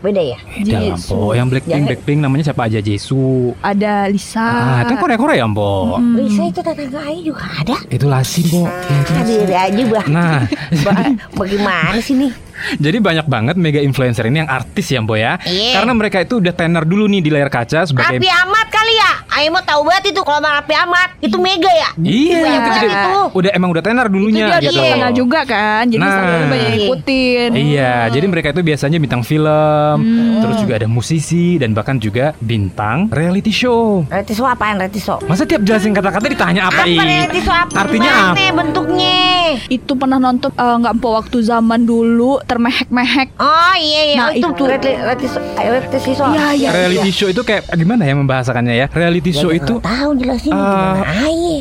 [0.00, 0.40] Beda ya?
[0.40, 1.36] beda lah, Po.
[1.36, 3.52] Yang Blackpink, Jangan- Blackpink namanya siapa aja Jisoo.
[3.60, 4.40] Ada Lisa.
[4.40, 6.00] Ah, itu kan Korea Korea, Po.
[6.16, 7.76] Risa itu tetangga Ayu juga ada.
[7.86, 8.64] Itu Lasi, Po.
[8.64, 9.32] Ya, itu Lasi.
[9.36, 10.04] Hadir aja bah.
[10.08, 10.40] Nah,
[10.86, 12.32] Ba- Bagaimana sih nih?
[12.76, 15.36] Jadi banyak banget mega influencer ini yang artis ya, Po ya.
[15.40, 15.74] Iya.
[15.74, 19.12] Karena mereka itu udah tenar dulu nih di layar kaca sebagai Rapi amat kali ya?
[19.30, 21.90] Ayo mau tahu banget itu kalau Rapi amat itu mega ya?
[21.96, 23.20] Iya, Banyak itu dia- itu.
[23.32, 24.76] udah emang udah tenar Itu dulunya dia ada gitu.
[24.76, 25.82] terkenal juga kan.
[25.86, 26.12] Jadi Nah.
[26.12, 27.50] selalu banyak ikutin.
[27.52, 29.96] Iya, jadi mereka itu biasanya bintang film,
[30.38, 34.04] terus juga ada musisi dan bahkan juga bintang reality show.
[34.06, 35.18] Reality show apaan reality show?
[35.24, 37.72] Masa tiap jelasin kata-kata ditanya apa, Apa reality show apa?
[37.78, 38.46] Artinya apa?
[38.52, 39.18] bentuknya?
[39.66, 43.28] Itu pernah nonton eh, nggak empok waktu zaman dulu termehek-mehek.
[43.36, 44.62] Oh iya iya Nah, itu, itu.
[44.64, 46.26] reality, reality show, reality show.
[46.28, 46.68] Iya, iya.
[46.72, 48.86] Reality show itu kayak gimana ya membahasakannya ya?
[48.90, 50.98] Reality show itu Nggak tahu jelasin Ah.
[50.98, 51.12] gimana.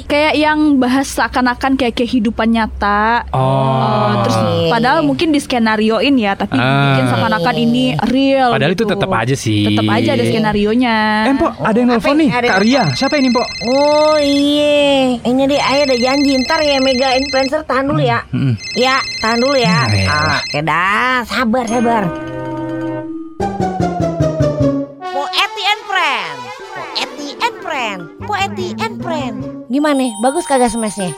[0.05, 3.29] Kayak yang bahas seakan-akan kayak kehidupan nyata.
[3.29, 3.77] oh,
[4.10, 5.05] Eh, terus Iya, padahal iya.
[5.05, 6.74] mungkin diskenarioin ya, tapi Ah.
[6.89, 8.50] bikin seakan-akan ini real.
[8.50, 8.91] Padahal itu gitu.
[8.91, 9.62] tetap aja sih.
[9.67, 10.98] Tetap aja ada skenario nya.
[11.24, 12.29] Eh, Mpok, ada yang nelfon nih.
[12.31, 12.84] ada- Kak Ria.
[12.91, 13.46] Siapa ini, Mpok?
[13.63, 14.79] Oh iya,
[15.22, 18.25] ini deh ayah ada janji ntar ya mega influencer tahan dulu ya.
[18.31, 18.53] Mm-mm.
[18.74, 19.77] Ya tahan dulu ya.
[19.86, 20.08] Hmm, ya.
[20.79, 22.03] Sabar sabar.
[25.12, 26.38] Poeti and Friend,
[26.71, 29.36] Poeti and Friend, Poeti and Friend.
[29.67, 30.07] Gimana?
[30.24, 31.12] Bagus kagak smashnya?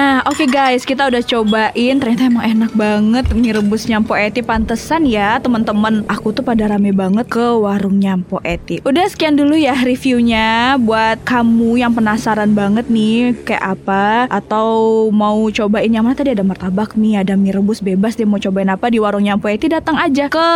[0.00, 2.00] Nah, oke guys, kita udah cobain.
[2.00, 4.40] Ternyata emang enak banget mie rebus Nyampo Eti.
[4.40, 6.08] Pantesan ya, teman-teman.
[6.08, 8.80] Aku tuh pada rame banget ke warung Nyampo Eti.
[8.80, 10.80] Udah sekian dulu ya reviewnya.
[10.80, 16.48] Buat kamu yang penasaran banget nih kayak apa atau mau cobain yang mana tadi ada
[16.48, 20.00] martabak mie, ada mie rebus bebas deh mau cobain apa di warung Nyampo Eti datang
[20.00, 20.48] aja ke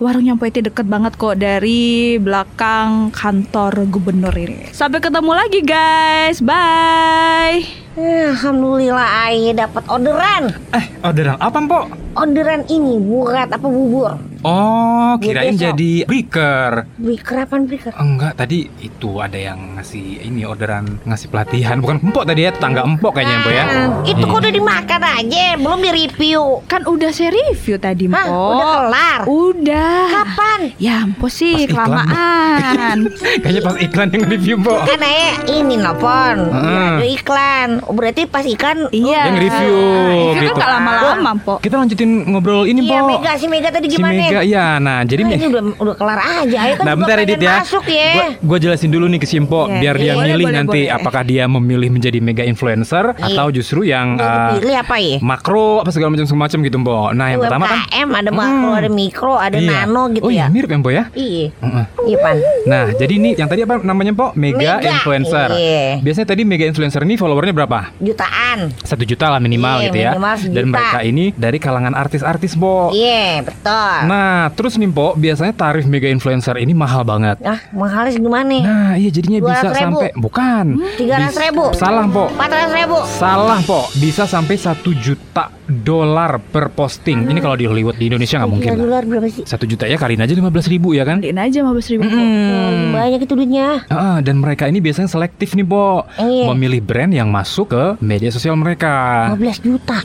[0.00, 4.72] warung Nyampo Eti deket banget kok dari belakang kantor gubernur ini.
[4.72, 6.40] Sampai ketemu lagi guys.
[6.40, 7.82] Bye.
[7.92, 10.42] Eh, Alhamdulillah ayah dapat orderan.
[10.70, 11.84] Eh, orderan apa, Mpok?
[12.14, 14.14] Orderan ini buat apa bubur?
[14.42, 15.70] Oh, kirain besok.
[15.70, 16.70] jadi breaker.
[16.92, 21.78] Beli kerapan beli ker- Enggak, tadi itu ada yang ngasih ini orderan ngasih pelatihan.
[21.78, 23.64] Bukan empok tadi ya, tetangga empok kayaknya empok ya.
[23.64, 24.40] Ah, Itu kok Iya.
[24.40, 26.42] udah dimakan aja, belum di review.
[26.64, 28.38] Kan udah saya review tadi, Hah, Mpo.
[28.52, 29.20] udah kelar.
[29.24, 30.02] Udah.
[30.12, 30.60] Kapan?
[30.76, 32.96] Ya, Mpo sih Pas iklan, kelamaan.
[33.42, 34.80] Kayaknya pas iklan yang review, Mpok.
[34.84, 36.90] Kan ayah ini nelfon, Heeh.
[36.92, 37.68] ada iklan.
[37.84, 39.20] Oh, berarti pas iklan Iya.
[39.24, 39.76] Yang review,
[40.28, 40.52] Itu gitu.
[40.52, 41.54] kan gak lama-lama, Mpo.
[41.58, 43.08] Kita lanjutin ngobrol ini, Iya Mpok.
[43.18, 44.12] Mega si Mega tadi Si gimana?
[44.14, 44.66] Mega, ya.
[44.76, 46.58] Nah, jadi Nah, ini udah udah kelar aja.
[46.60, 48.10] Ayo kan Nah bentar Edit ya Masuk ya.
[48.12, 50.14] Gua, gua jelasin dulu nih ke Simpo Iya, Biar dia iya.
[50.20, 50.94] milih Boleh, nanti boleh.
[50.94, 53.26] Apakah dia memilih menjadi mega influencer Iya.
[53.28, 55.16] Atau justru yang uh, dipilih apa ya?
[55.18, 58.74] Makro Apa segala macam semacam gitu Mpo Nah yang pertama kan UMKM ada makro, Hmm.
[58.74, 59.70] ada mikro, ada iya.
[59.82, 60.34] nano gitu Oh ya.
[60.34, 61.46] iya mirip ya Mpo ya Iya.
[61.54, 61.84] Heeh.
[62.04, 62.36] Iya pan.
[62.64, 65.86] Nah jadi ini yang tadi apa namanya Mpo Mega, Mega, influencer iya.
[65.98, 67.94] Biasanya tadi mega influencer ini followernya berapa?
[67.98, 68.31] Jutaan.
[68.82, 70.54] Satu juta lah minimal Iya, gitu ya minimal sejuta.
[70.54, 73.96] Dan mereka ini dari kalangan artis-artis Mpo Iya betul.
[74.04, 78.56] Nah terus nih Mpo Biasanya tarif mega influencer ini mahal banget Ah mahalnya segimana?
[78.58, 79.78] Nah iya jadinya bisa 200.000.
[79.78, 80.64] sampai Bukan
[80.96, 81.52] 300.000.
[81.68, 82.98] Bis- Salah Mpo 400 ribu.
[83.04, 87.24] Salah po, bisa sampai satu juta dolar per posting.
[87.24, 88.68] Ini kalau di Hollywood di Indonesia nggak mungkin.
[88.68, 88.78] lah.
[88.78, 89.44] dolar berapa sih?
[89.44, 91.18] Satu juta ya kalian aja 15 ribu ya kan?
[91.18, 92.02] Beliin aja 15 ribu.
[92.04, 92.90] Mm-mm.
[92.90, 93.86] Banyak itu duitnya.
[93.88, 96.02] Ah, dan mereka ini biasanya selektif nih, Po.
[96.16, 96.46] Iya.
[96.48, 99.28] Memilih brand yang masuk ke media sosial mereka.
[99.30, 99.96] 15 juta.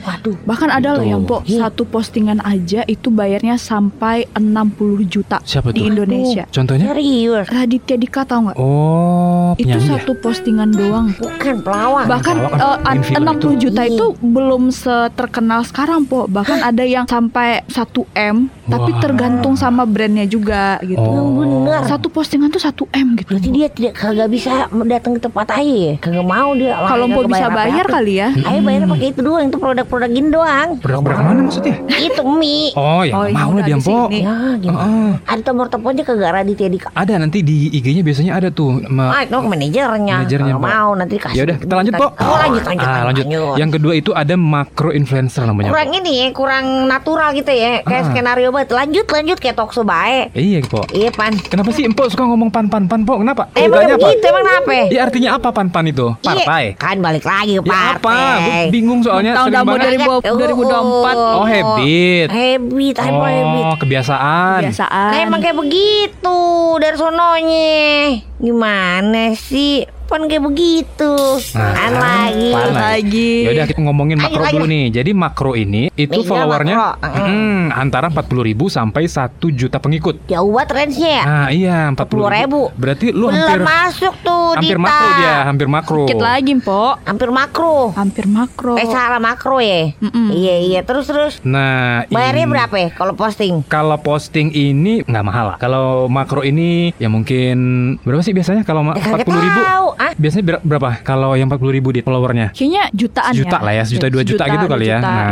[0.00, 0.36] Waduh.
[0.42, 1.10] Bahkan ada loh Gitu.
[1.10, 1.58] yang po Iya.
[1.62, 5.88] satu postingan aja itu bayarnya sampai 60 juta Siapa di tuh?
[5.88, 6.44] Indonesia.
[6.46, 6.86] Contohnya?
[6.90, 7.46] Serius.
[7.46, 8.56] Raditya Dika tahu nggak?
[8.56, 9.92] Oh, itu penyanyi ya?
[9.98, 11.12] satu postingan doang.
[11.14, 12.04] Bukan pelawak.
[12.06, 13.90] Bahkan Pelawak kan eh, main film 60 juta Iya.
[13.90, 16.26] itu belum seterkenal sekarang po.
[16.26, 17.78] Bahkan ada yang sampai 1
[18.10, 20.98] m, tapi tergantung sama brandnya juga gitu.
[21.00, 21.30] Oh.
[21.36, 21.86] bener.
[21.86, 23.28] Satu postingan tuh 1 m gitu.
[23.28, 24.50] Berarti dia tidak kagak bisa
[24.84, 25.94] datang ke tempat aja ya?
[25.98, 26.74] Kagak mau dia.
[26.80, 27.96] Kalau mau bisa bayar apa-apa.
[27.96, 28.28] kali ya.
[28.42, 30.68] Ayo bayar pakai itu doang, itu produk-produk gini doang.
[30.78, 31.76] Produk-produk mana maksudnya?
[32.00, 32.72] itu mie.
[32.74, 33.98] Oh, ya Oh, iya, mau lah dia, di Po.
[34.08, 34.80] Ya gimana?
[34.80, 35.10] Heeh.
[35.28, 36.88] Ada nomor teleponnya kagak Raditya Dika.
[36.92, 38.80] Ada nanti di IG-nya biasanya ada tuh.
[38.88, 40.16] Ma- Ah, itu manajernya.
[40.22, 41.36] Manajernya, mau nanti kasih.
[41.36, 42.06] Ya udah, kita lanjut, Po.
[42.14, 43.24] Oh, lanjut, lanjut, Ah, lanjut.
[43.56, 44.34] Yang kedua itu ada
[44.80, 45.68] macro influencer namanya.
[45.68, 47.84] Kurang ini ya, kurang natural gitu ya.
[47.84, 48.08] Kayak Ah.
[48.08, 48.72] skenario banget.
[48.72, 50.32] Lanjut, lanjut kayak talk show baik.
[50.32, 50.80] Iya, Po.
[50.88, 51.36] Iya, Pan.
[51.36, 53.20] Kenapa sih Empok suka ngomong pan-pan-pan, Po?
[53.20, 53.52] Kenapa?
[53.52, 54.08] Emang Ceritanya apa?
[54.08, 54.72] begitu, emang kenapa?
[54.88, 56.06] Ya artinya apa pan-pan itu?
[56.24, 56.64] Partai.
[56.72, 58.08] Iya, kan balik lagi ke Ya apa?
[58.08, 58.64] Gue partai.
[58.72, 60.00] bingung soalnya Tahun sering banget.
[60.00, 61.16] 2000 2024.
[61.36, 62.26] Oh, habit.
[62.32, 63.64] Habit, apa habit?
[63.66, 64.60] Oh, kebiasaan.
[64.64, 65.10] Kebiasaan.
[65.12, 66.40] Nah, emang kayak begitu
[66.80, 68.29] dari sononya.
[68.40, 69.84] Gimana sih?
[70.02, 71.14] Pan kayak begitu.
[71.54, 72.50] Nah, Kan kan, lagi.
[72.50, 73.30] pan lagi.
[73.46, 74.54] Ya udah kita ngomongin makro lagi.
[74.58, 74.84] dulu nih.
[74.90, 77.22] Jadi makro ini itu Iya, followernya makro.
[77.22, 80.26] hmm, antara 40 ribu sampai 1 juta pengikut.
[80.26, 81.22] Jauh banget range-nya ya.
[81.22, 82.74] Nah iya 40 40.000.
[82.74, 84.82] Berarti lu Belum hampir masuk tuh hampir Dita.
[84.82, 86.02] makro dia, hampir makro.
[86.02, 86.82] Dikit lagi, Po.
[87.00, 87.76] Hampir makro.
[87.94, 88.74] Hampir makro.
[88.74, 89.94] Eh salah makro ya.
[89.94, 90.34] Mm-mm.
[90.34, 91.38] Iya iya terus terus.
[91.40, 93.62] Nah, Bayarnya ini- berapa ya kalau posting?
[93.64, 95.56] Kalau posting ini nggak mahal lah.
[95.62, 97.54] Kalau makro ini ya mungkin
[98.02, 99.60] berapa sih biasanya kalau Ya, kagak 40 ribu?
[99.62, 99.86] tahu.
[99.94, 100.88] Ah, Biasanya ber- berapa?
[101.00, 102.50] Kalau yang 40 ribu di followernya?
[102.50, 103.60] Kayaknya jutaan Sejuta ya.
[103.60, 104.98] lah ya, sejuta dua juta, gitu dua kali ya.
[104.98, 105.06] juta.
[105.06, 105.28] Nah,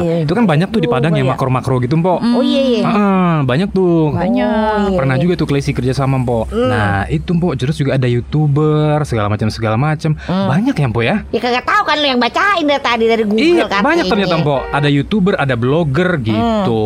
[0.00, 0.16] Iya.
[0.22, 1.34] itu kan banyak tuh di Padang yang Lumayan.
[1.34, 2.18] makro-makro gitu, Mpok.
[2.20, 2.32] Mm.
[2.32, 2.82] Oh iya iya.
[2.84, 4.10] Ah, banyak tuh.
[4.10, 4.46] Banyak.
[4.46, 5.22] Oh, iya, Pernah iya.
[5.22, 6.44] juga tuh Klesi kerja sama Mpok.
[6.50, 10.14] Nah, itu Mpok terus juga ada YouTuber segala macam segala macam.
[10.24, 11.16] Banyak ya Mpok ya?
[11.28, 13.84] Ya kagak tahu kan lu yang bacain dari tadi dari Google Iya, katanya.
[13.84, 14.60] banyak ternyata Mpok.
[14.70, 16.82] Ada YouTuber, ada blogger gitu.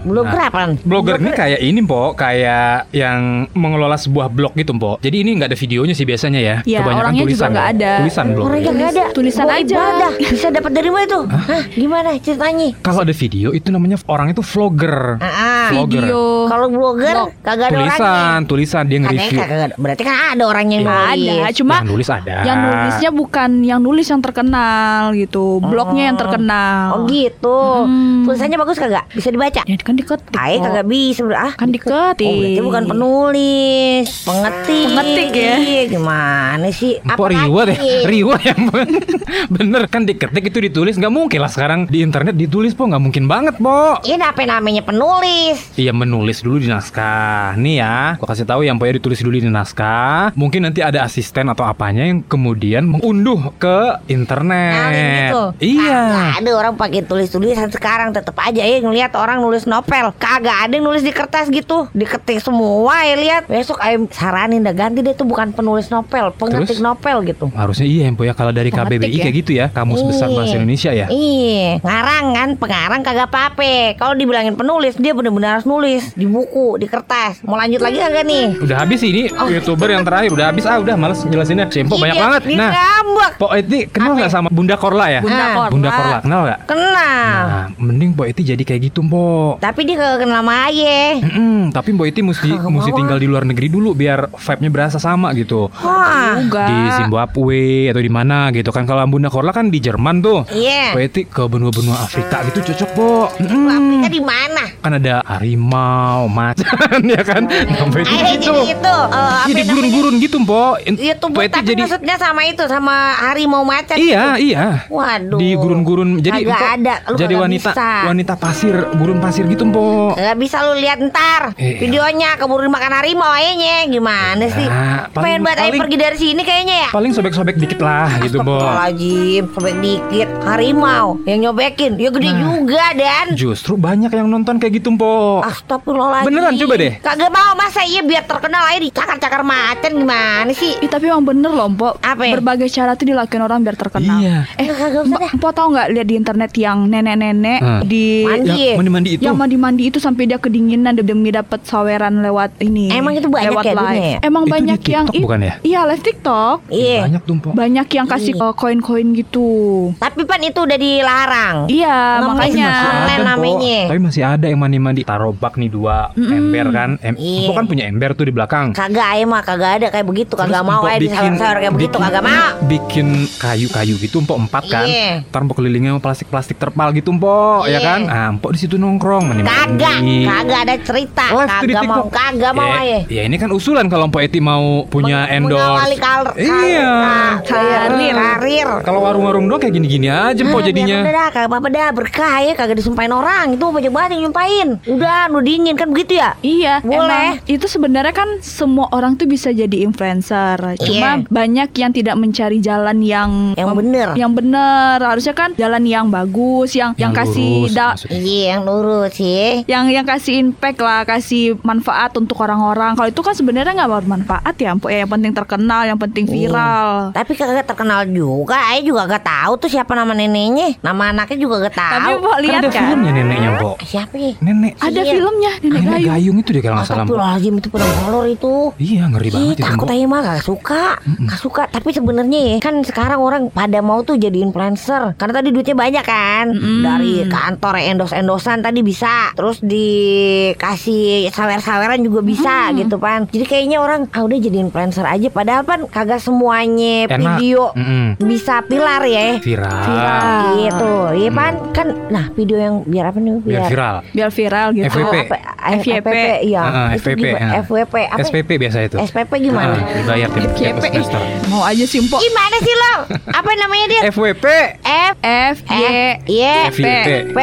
[0.00, 0.70] Blogger Nah, apaan?
[0.80, 3.20] Blogger ini kayak ini Mpok, kayak yang
[3.52, 4.97] mengelola sebuah blog gitu Mpok.
[4.98, 6.56] Jadi ini nggak ada videonya sih biasanya ya.
[6.62, 7.48] Ya, Kebanyakan orangnya juga tulisan.
[7.48, 7.92] nggak ada.
[7.96, 8.44] Tulisan blog.
[8.44, 9.04] Orangnya nggak ada.
[9.12, 9.76] Tulisan Gua aja.
[9.78, 10.10] ibadah.
[10.18, 11.24] Bisa dapat dari mana tuh?
[11.24, 11.62] Hah?
[11.70, 12.68] Gimana ceritanya?
[12.78, 14.96] Kalau ada video itu namanya orang itu vlogger.
[15.18, 15.66] Ah, ah.
[15.70, 16.02] Vlogger.
[16.02, 16.22] Video.
[16.46, 17.30] Kalau blogger Blog.
[17.40, 17.94] kagak ada orangnya.
[17.94, 19.38] Tulisan, tulisan dia nge-review.
[19.76, 21.30] Berarti kan ada orang yang Nggak nulis.
[21.30, 22.36] ada, cuma Yang nulis ada.
[22.42, 25.44] yang nulisnya bukan yang nulis yang terkenal gitu.
[25.60, 26.82] Blognya yang terkenal.
[26.92, 27.58] Oh gitu.
[27.86, 28.26] Hmm.
[28.26, 29.04] Tulisannya bagus kagak?
[29.10, 29.62] Bisa dibaca?
[29.62, 30.34] Ya kan diketik.
[30.34, 31.52] Ayo kagak bisa ah.
[31.54, 32.26] Kan diketik.
[32.26, 34.87] Oh berarti bukan penulis, pengetik.
[34.88, 35.54] Pengetik ya.
[35.60, 36.96] Iya, Gimana sih?
[37.04, 38.56] Empok riwa deh, riwa ya
[39.54, 43.24] Bener kan diketik itu ditulis nggak mungkin lah sekarang di internet ditulis po nggak mungkin
[43.28, 44.00] banget po.
[44.00, 45.76] Ini apa namanya penulis?
[45.76, 47.54] Iya menulis dulu di naskah.
[47.60, 50.32] Nih ya, gua kasih tahu yang pokoknya ditulis dulu di naskah.
[50.32, 54.72] Mungkin nanti ada asisten atau apanya yang kemudian mengunduh ke internet.
[54.72, 55.42] Nah, gitu.
[55.76, 56.00] Iya.
[56.08, 60.16] Kagak ada orang pakai tulis-tulisan sekarang tetap aja ya ngelihat orang nulis novel.
[60.16, 61.90] Kagak ada yang nulis di kertas gitu.
[61.92, 63.42] Diketik semua ya lihat.
[63.50, 66.80] Besok ayo saranin dah ganti deh tuh bukan penulis novel, pengetik Terus?
[66.80, 67.50] novel gitu.
[67.50, 69.22] Harusnya iya Empo ya kalau dari Pengetik KBBI ya?
[69.24, 71.06] kayak gitu ya, Kamus Besar Bahasa Indonesia ya.
[71.08, 73.98] Iya, ngarang kan, pengarang kagak apa-apa.
[73.98, 77.42] Kalau dibilangin penulis, dia bener-bener harus nulis di buku, di kertas.
[77.42, 78.62] Mau lanjut lagi kagak nih?
[78.62, 81.66] Udah habis sih ini youtuber yang terakhir udah habis ah udah males jelasinnya.
[81.68, 82.42] Si Empo banyak Iya, banget.
[82.44, 83.30] dia Nah, ngambek.
[83.36, 84.34] Po Eti kenal Apa nggak ya?
[84.34, 85.20] sama Bunda Korla ya?
[85.20, 85.68] Bunda Ah, Korla.
[85.68, 86.58] Bunda Korla kenal nggak?
[86.64, 87.42] Kenal.
[87.48, 89.56] Nah, mending Po Eti jadi kayak gitu, Po.
[89.58, 91.18] Tapi dia kagak kenal sama ayah.
[91.18, 94.67] Mm-mm, tapi Mbok Iti mesti Kagak mesti mau, tinggal di luar negeri dulu biar vibe-nya
[94.68, 95.68] berasa sama gitu.
[95.74, 96.38] Wah.
[96.38, 98.84] Di Zimbabwe atau di mana gitu kan.
[98.84, 100.44] Kalau Bunda Korla kan di Jerman tuh.
[100.48, 100.94] Iya.
[100.98, 103.40] Iti ke benua-benua Afrika gitu cocok.
[103.40, 103.68] Lu Mm-mm.
[103.70, 104.62] Afrika di mana?
[104.78, 107.42] Kan ada harimau, macan ya kan.
[107.48, 108.00] Gitu.
[108.04, 108.96] jadi itu.
[109.06, 109.70] eh, apa Iya di namanya?
[109.70, 110.76] gurun-gurun gitu, Po.
[110.80, 113.96] In- Iya tuh, tapi jadi maksudnya sama itu, sama harimau macan.
[113.96, 114.84] Iya, iya.
[114.86, 115.38] Waduh.
[115.38, 116.94] Di gurun-gurun jadi Kagak Mpok ada.
[117.06, 117.88] Lu jadi wanita bisa.
[118.04, 120.12] wanita pasir, gurun pasir gitu, Po.
[120.12, 121.78] Gak bisa lu lihat ntar Iya.
[121.78, 124.66] videonya keburu dimakan harimau ayahnya gimana sih?
[124.66, 126.88] Nah, paling- Pengen banget paling- pergi dari sini kayaknya ya.
[126.90, 128.58] Paling sobek-sobek dikit lah gitu, Po.
[128.58, 132.38] Astagfirullahaladzim, sobek dikit Harimau yang nyobekin Ya gede Nah.
[132.56, 135.40] juga Dan Justru banyak yang nonton kayak gitu, Po.
[135.42, 136.92] Astagfirullahaladzim Beneran, coba deh.
[136.98, 141.50] Kagak mau masa iya biar terkenal aja dicakar-cakar macan gimana sih Ih, tapi emang bener
[141.50, 142.00] loh, Mpok.
[142.00, 142.32] Apa ya?
[142.34, 144.18] Berbagai cara tuh dilakuin orang biar terkenal.
[144.18, 144.46] Iya.
[144.54, 145.30] Eh, Kagak usah deh.
[145.32, 147.80] Mpok tau nggak lihat di internet yang nenek-nenek Hmm.
[147.82, 148.62] di Mandi.
[148.64, 149.22] Ya, mandi-mandi itu.
[149.22, 152.90] yang mandi-mandi itu sampai dia kedinginan demi dapat saweran lewat ini.
[152.90, 153.82] Emang itu banyak lewat ya live.
[153.84, 154.18] dunia ya?
[154.38, 155.54] Emang Itu di banyak yang TikTok bukan ya?
[155.60, 156.56] Iya, live TikTok.
[156.68, 157.48] Iya Banyak tuh, Po.
[157.52, 158.48] Banyak yang kasih Iya.
[158.52, 159.48] koin-koin gitu.
[159.96, 162.70] Tapi pan itu udah dilarang Iya, Ngemis makanya.
[162.94, 163.78] online namanya.
[163.88, 165.02] Tapi masih ada yang mandi-mandi.
[165.08, 166.90] naruh bak nih dua ember kan.
[167.00, 167.50] Em Iya.
[167.50, 168.70] Kan punya ember tuh di belakang.
[168.70, 171.96] Kagak ayo mah kagak ada kayak begitu kagak Terus mau Empok aja disawer-sawer kayak begitu
[171.98, 172.46] kagak mau.
[172.62, 174.84] Bikin kayu-kayu gitu empok empat kan.
[174.84, 175.10] Iya.
[175.24, 177.80] Ntar empok kelilingnya plastik-plastik terpal gitu empok ya Iya.
[177.80, 178.00] kan.
[178.04, 181.26] Nah, empok di situ nongkrong mandi Kagak, kagak ada cerita.
[181.58, 182.98] Di Kagak mau, kagak mau Eh, aja.
[183.08, 185.96] Ya ini kan usulan kalau Empok Eti mau punya Meng- endorse.
[185.96, 186.92] Kal- kal- Iya.
[187.40, 188.12] ka- karir.
[188.12, 188.68] karir.
[188.84, 191.00] Kalau warung-warung doang kayak gini-gini aja Ah, jadinya.
[191.00, 194.28] biar udah dah, kagak apa-apa dah berkah ya kagak disumpahin orang itu banyak banget yang
[194.28, 194.68] nyumpahin.
[194.84, 196.36] Udah nu dingin kan begitu ya?
[196.40, 197.40] Iya, Boleh.
[197.40, 200.76] emang itu sebenarnya kan semua orang tuh bisa jadi influencer.
[200.76, 201.24] Cuma Iya.
[201.26, 204.08] banyak yang tidak mencari jalan yang Yang bener.
[204.12, 204.96] Yang bener.
[205.00, 207.96] Harusnya kan jalan yang bagus, yang yang, Yang kasih lurus, da-.
[208.10, 209.62] Iya yang lurus sih.
[209.64, 212.92] yang yang kasih impact lah, kasih manfaat untuk orang-orang.
[212.92, 214.17] Kalau itu kan sebenarnya nggak bermanfaat
[214.56, 214.88] ya, Mpok.
[214.88, 216.34] Ya, yang penting terkenal, yang penting Iya.
[216.48, 216.88] viral.
[217.12, 218.56] Tapi kagak terkenal juga.
[218.68, 220.78] Ayo juga gak tahu tuh siapa nama neneknya.
[220.80, 222.18] Nama anaknya juga gak Tapi tahu.
[222.18, 223.76] Mpok Kan lihat ada kan, filmnya neneknya empok.
[223.80, 224.32] Siapa ya?
[224.40, 224.72] Nenek.
[224.78, 225.12] ada Iya.
[225.12, 226.08] filmnya Nenek Nenek Gayung.
[226.08, 227.14] gayung itu deh kalau nggak salah empok.
[227.14, 228.54] Astagfirullahaladzim itu pedang kolor itu.
[228.78, 229.94] Iya ngeri Ih, banget itu takut empok.
[229.94, 234.16] aja mah gak suka Gak suka Tapi sebenarnya ya Kan sekarang orang pada mau tuh
[234.16, 242.00] jadi influencer Karena tadi duitnya banyak kan Dari kantor endos-endosan tadi bisa Terus dikasih sawer-saweran
[242.00, 246.18] juga bisa gitu kan Jadi kayaknya orang Ah udah jadi influencer aja Padahal kan kagak
[246.18, 247.18] semuanya Enak.
[247.36, 248.16] video Mm-mm.
[248.18, 249.82] Bisa pilar ya Viral.
[249.82, 250.42] Viral.
[250.56, 253.96] Gitu Iya kan Kan Nah video yang Biar apa nih Biar viral.
[254.10, 254.86] Biar viral gitu.
[254.88, 255.14] FWP.
[255.14, 255.36] Oh, apa,
[255.78, 256.08] FYP.
[256.44, 258.16] Iya Ah, Itu FWP, ah.
[258.16, 258.24] Apa?
[258.24, 258.96] SPP biasa itu.
[258.98, 259.74] SPP gimana?
[259.74, 260.80] Ah, dibayar tiap FYP.
[260.82, 261.20] semester.
[261.46, 262.18] Mau aja sih, Mpok.
[262.18, 262.94] Gimana sih lo?
[263.28, 264.00] Apa namanya dia?
[264.08, 264.44] FWP.
[264.80, 265.84] F F Y
[266.24, 266.42] Y
[266.72, 267.08] FYP.
[267.30, 267.38] P.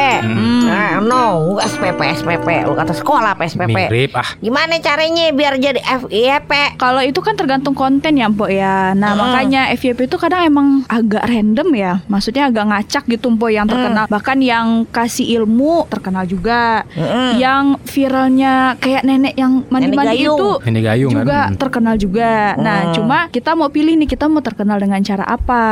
[0.65, 1.23] Nah, no,
[1.59, 2.47] SPP SPP.
[2.65, 3.69] Lu kata sekolah apa SPP?
[3.69, 4.25] Mirip ah.
[4.39, 6.09] Gimana caranya biar jadi F
[6.55, 6.77] P?
[6.77, 9.19] Kalau itu kan tergantung konten ya Mpok ya Nah Hmm.
[9.21, 14.07] makanya FYP itu kadang emang agak random ya Maksudnya agak ngacak gitu Mpok yang terkenal
[14.07, 17.35] Bahkan yang kasih ilmu terkenal juga Mm-mm.
[17.35, 21.19] Yang viralnya kayak nenek yang mandi-mandi itu Nenek gayung kan.
[21.19, 21.55] juga Hmm.
[21.57, 22.93] terkenal juga Nah Hmm.
[22.93, 25.65] cuma kita mau pilih nih kita mau terkenal dengan cara apa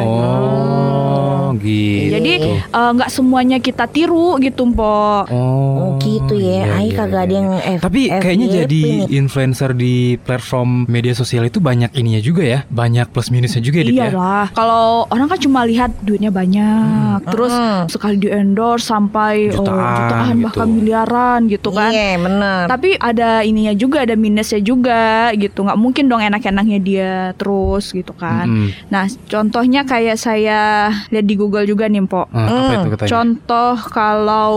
[0.00, 2.12] Oh, gitu.
[2.12, 6.64] Jadi eh, nggak semuanya kita tiru gitu Mpok Oh, gitu ya.
[6.64, 7.72] iya, Ai iya, kagak iya, ada yang iya.
[7.72, 13.08] F- Tapi kayaknya jadi influencer di platform media sosial itu banyak ininya juga ya, banyak
[13.08, 14.12] plus minusnya juga ya, Dit, Iya ya.
[14.12, 17.80] lah, kalau orang kan cuma lihat duitnya banyak, terus Mm.
[17.88, 20.44] sekali di endorse sampai oh, Jutaan jutaan gitu.
[20.44, 21.88] bahkan miliaran gitu kan.
[21.88, 22.62] Iya, bener.
[22.66, 25.64] Tapi ada ininya juga, ada minusnya juga gitu.
[25.64, 28.44] Nggak mungkin dong enak-enaknya dia terus gitu kan.
[28.44, 28.68] Mm-mm.
[28.88, 30.60] Nah, contohnya kayak saya
[31.08, 32.26] lihat di Google juga nih, Mpok.
[32.28, 33.08] Ah, apa Hmm, itu katanya?
[33.08, 34.52] Contoh kalau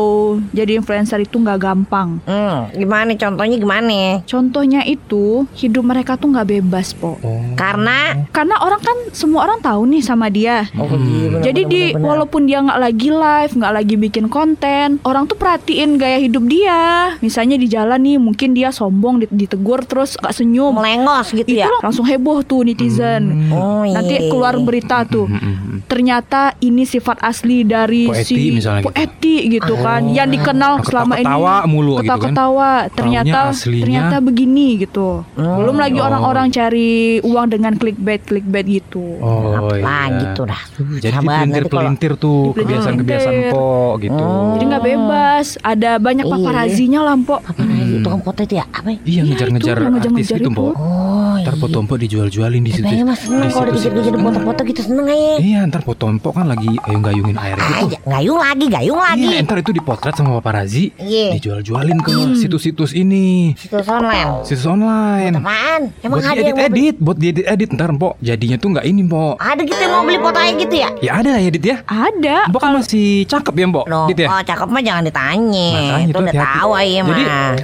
[0.51, 2.19] jadi influencer itu nggak gampang.
[2.25, 4.01] Hmm, gimana contohnya gimana?
[4.25, 7.17] Contohnya itu hidup mereka tuh nggak bebas, Pok.
[7.19, 7.41] Oh.
[7.53, 10.65] Karena Karena orang kan semua orang tahu nih sama dia.
[10.73, 10.97] Oh, iya,
[11.29, 12.07] bener, Jadi bener, di bener, bener.
[12.07, 16.81] walaupun dia nggak lagi live, nggak lagi bikin konten, orang tuh perhatiin gaya hidup dia.
[17.19, 20.73] Misalnya di jalan nih, mungkin dia sombong, dit- ditegur terus nggak senyum.
[20.73, 21.67] melengos gitu Itu ya.
[21.79, 23.51] langsung heboh tuh netizen.
[23.51, 23.95] Oh, iya.
[23.95, 25.25] Nanti keluar berita tuh.
[25.25, 25.83] Mm-mm.
[25.83, 28.89] Ternyata ini sifat asli dari Poeti si misalnya gitu.
[28.89, 32.31] poeti gitu kan, yang dikenal selama ini Ketawa mulu gitu kan.
[32.31, 32.71] ketawa-ketawa.
[32.91, 35.27] Ternyata aslinya- ternyata begini gitu.
[35.41, 36.05] Belum lagi Oh.
[36.05, 39.17] orang-orang cari uang dengan clickbait clickbait gitu.
[39.17, 40.21] Oh, Lah iya.
[40.23, 40.61] gitu dah.
[40.97, 43.65] Jadi dipelintir-pelintir tuh kebiasaan-kebiasaan po
[43.97, 44.25] gitu.
[44.53, 46.31] Jadi nggak bebas, ada banyak Iya.
[46.31, 47.39] paparazinya lah, Mpok.
[47.43, 48.65] Apa lagi itu kan foto itu ya?
[48.67, 48.89] Apa?
[48.89, 48.99] ya?
[49.03, 50.51] Iya ngejar-ngejar itu, artis ngejar-ngejar gitu, itu.
[50.51, 50.67] po.
[50.71, 51.59] Oh, Ntar iya.
[51.59, 52.83] foto-foto dijual-jualin di situ.
[52.83, 55.33] Kayaknya mas seneng kalau dikejar-kejar foto-foto gitu seneng aja.
[55.37, 57.85] Iya, ntar foto-foto kan lagi gayung-gayungin air gitu.
[57.87, 59.25] Aja, gayung lagi, gayung lagi.
[59.27, 61.33] Iya, ntar itu dipotret sama paparazzi, Iya.
[61.35, 64.29] dijual-jualin ke situs-situs ini, Situs online.
[64.43, 65.30] situs online.
[65.33, 65.81] Apaan?
[65.97, 66.67] Emang buat ada yang mau beli?
[66.67, 68.13] diedit-edit, buat diedit-edit ntar Mpok.
[68.19, 69.35] Jadinya tuh nggak ini, Mpok.
[69.37, 70.89] Ada gitu yang mau beli foto kayak gitu ya?
[70.99, 71.77] Ya ada ya, Dit ya.
[71.83, 72.37] Ada.
[72.47, 73.85] Mpok kan masih cakep ya, Mpok.
[73.85, 74.27] Loh, Dit ya.
[74.27, 75.69] oh cakep mah jangan ditanya.
[75.71, 76.57] Makanya itu tuh udah hati-hati.
[76.57, 77.09] tahu aja mah.
[77.09, 77.23] Jadi,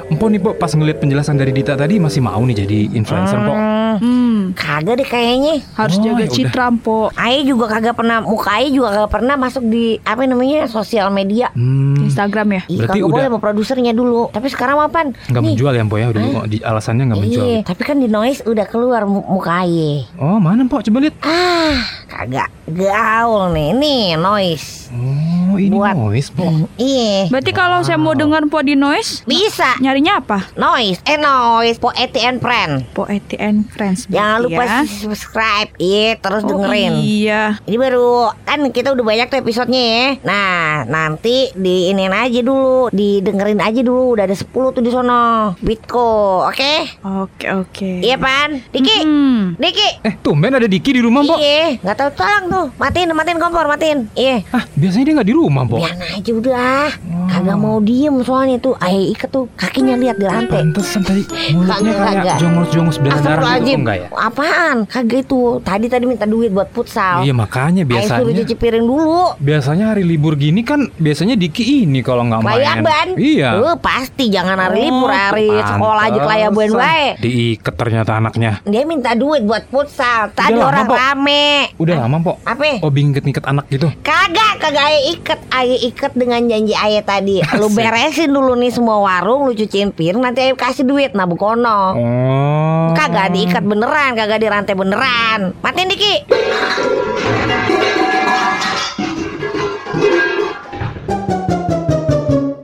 [0.09, 3.57] Mpok nih, Mpok, pas ngeliat penjelasan dari Dita tadi masih mau nih jadi influencer, Mpok.
[3.57, 5.63] Hmm, Hmm, kagak deh kayaknya.
[5.73, 6.27] harus Oh, jaga ya udah.
[6.29, 7.07] citra, Mpok.
[7.13, 11.49] Ae juga kagak pernah, muka Ae juga kagak pernah masuk di apa namanya sosial media.
[11.51, 12.61] Hmm, Instagram ya.
[12.67, 14.29] Ih, Berarti kagak udah- boleh sama produsernya dulu.
[14.29, 15.15] Tapi sekarang apaan?
[15.23, 16.07] nggak Nih, menjual ya, Mpok ya.
[16.07, 17.45] Udah di alasannya nggak menjual.
[17.45, 20.05] Iya, tapi kan di noise udah keluar mu- muka Ae.
[20.15, 20.83] Oh, mana, Mpok?
[20.83, 21.15] Coba lihat.
[21.21, 23.71] Ah, kagak gaul nih.
[23.73, 24.87] Nih noise.
[24.89, 26.45] Oh, ini Buat- noise, Mpok.
[26.45, 27.27] Hmm, Iya.
[27.27, 29.75] Berarti kalau saya mau dengar Mpok di noise, Bisa.
[29.77, 30.47] nyarinya apa?
[30.53, 32.71] Noise, eh noise, po and friend.
[32.89, 34.05] Mpok ETN Friends.
[34.07, 34.79] Jangan berarti lupa ya.
[34.87, 36.93] subscribe, iya terus Oh, dengerin.
[36.97, 37.41] Iya.
[37.63, 40.07] Ini baru kan kita udah banyak tuh episodenya ya.
[40.23, 44.13] Nah, nanti di iniin aja dulu, didengerin aja dulu.
[44.13, 45.57] Udah ada 10 tuh di sono.
[45.59, 46.73] Bitco, oke?
[47.03, 47.91] Oke, oke.
[47.99, 48.61] Iya, Pan?
[48.69, 48.97] Diki.
[49.01, 49.41] Hmm.
[49.55, 49.89] Diki.
[50.01, 51.37] Eh, tumben ada Diki di rumah, Mpok.
[51.37, 52.65] Iya, nggak tahu tolong tuh.
[52.77, 54.07] Matiin, matiin kompor, matiin.
[54.13, 54.45] Iya.
[54.49, 55.63] Ah, biasanya dia nggak di rumah.
[55.63, 55.79] Pok.
[55.79, 56.87] Biar aja udah.
[57.27, 58.73] Kagak mau diem soalnya tuh.
[58.77, 60.63] Ayah iket tuh kakinya lihat di lantai.
[60.63, 61.21] Pantesan tadi
[61.51, 64.07] mulutnya Kagak, kayak jongos-jongos berdarah gitu enggak ya?
[64.27, 64.83] Apaan?
[64.85, 65.63] Kagak itu.
[65.63, 67.23] Tadi tadi minta duit buat futsal.
[67.23, 69.23] Iya makanya Ayah suruh biasanya cuci piring dulu.
[69.39, 72.55] Biasanya hari libur gini kan biasanya Diki ini kalau nggak main.
[72.59, 73.07] Kelayaban.
[73.15, 73.49] Iya.
[73.55, 77.07] Eh, pasti jangan hari Oh, libur hari sekolah aja kelayaban wae.
[77.17, 78.51] Diikat ternyata anaknya.
[78.67, 80.29] Dia minta duit buat futsal.
[80.35, 80.97] Tadi Udah lama, orang Pok.
[80.99, 81.47] rame.
[81.79, 82.37] Udah lama, Pok.
[82.43, 82.83] Apa?
[82.83, 83.87] Oh, binget-ngiket anak gitu.
[84.03, 88.99] Kagak, kagak ayah iket Ayah iket dengan janji ayah tadi Lu beresin dulu nih semua
[88.99, 92.89] warung Lu cuciin piring Nanti ayah kasih duit Nah bukono Oh.
[92.91, 95.53] Kagak diikat beneran Kagak dirantai beneran.
[95.61, 96.25] Matiin Diki.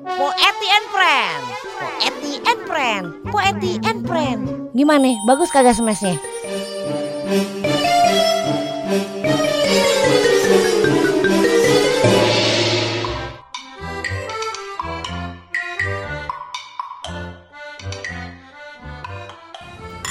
[0.02, 1.42] Po Eti and Friend.
[1.78, 3.06] Po Eti and Friend.
[3.30, 4.42] Po Eti and Friend.
[4.74, 5.14] Gimana?
[5.30, 6.18] Bagus kagak smashnya?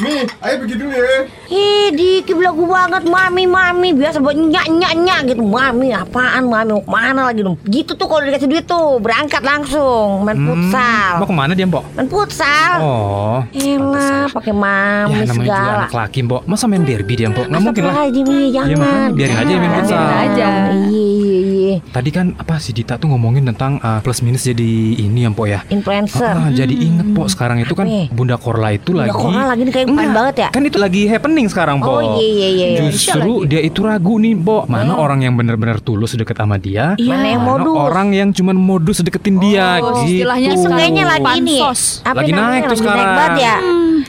[0.02, 1.18] Nih, ayo pergi dulu ya.
[1.46, 6.72] Ih, Diki belagu banget Mami, mami Biasa buat nyak, nyak, nyak gitu Mami, apaan mami?
[6.72, 7.54] Mau ke mana lagi dong?
[7.62, 11.68] Gitu tuh kalau dikasih duit tuh Berangkat langsung Main Hmm, futsal Mau ke mana dia,
[11.68, 11.84] Mbok?
[11.94, 13.38] Main futsal Oh.
[13.52, 16.42] Elah, pakai mami Ya namanya juga segala anak laki, Mbok.
[16.48, 17.46] Masa main derby dia, Mbok?
[17.46, 17.94] Nggak mungkin lah.
[17.94, 20.00] Astagfirullahaladzim, iya, Iya, jangan makanya biarin aja main futsal.
[20.00, 20.48] Biarin aja.
[20.72, 24.70] Iya, iya, iya Tadi kan apa si Dita tuh ngomongin tentang uh, plus minus jadi
[24.98, 25.60] ini ya, Mbok ya.
[25.68, 27.84] Influencer Ah, jadi inget Pok sekarang itu kan?
[28.08, 30.48] Bunda Korla itu Bunda lagi Korla lagi nih kayak Enggak, fun banget ya?
[30.50, 32.78] Kan itu lagi happening sekarang Pok Oh, iya, iya, iya, iya.
[32.86, 37.08] Justru dia itu ragu nih Pok Mana orang yang benar-benar tulus deket sama dia Iya.
[37.08, 37.76] Mana yang Mana modus?
[37.78, 41.82] orang yang cuman modus deketin dia Oh, gitu istilahnya Isu kayaknya lagi ini Pansos.
[42.02, 42.98] Apa Lagi naik tuh Lagi sekarang.
[42.98, 43.56] naik banget ya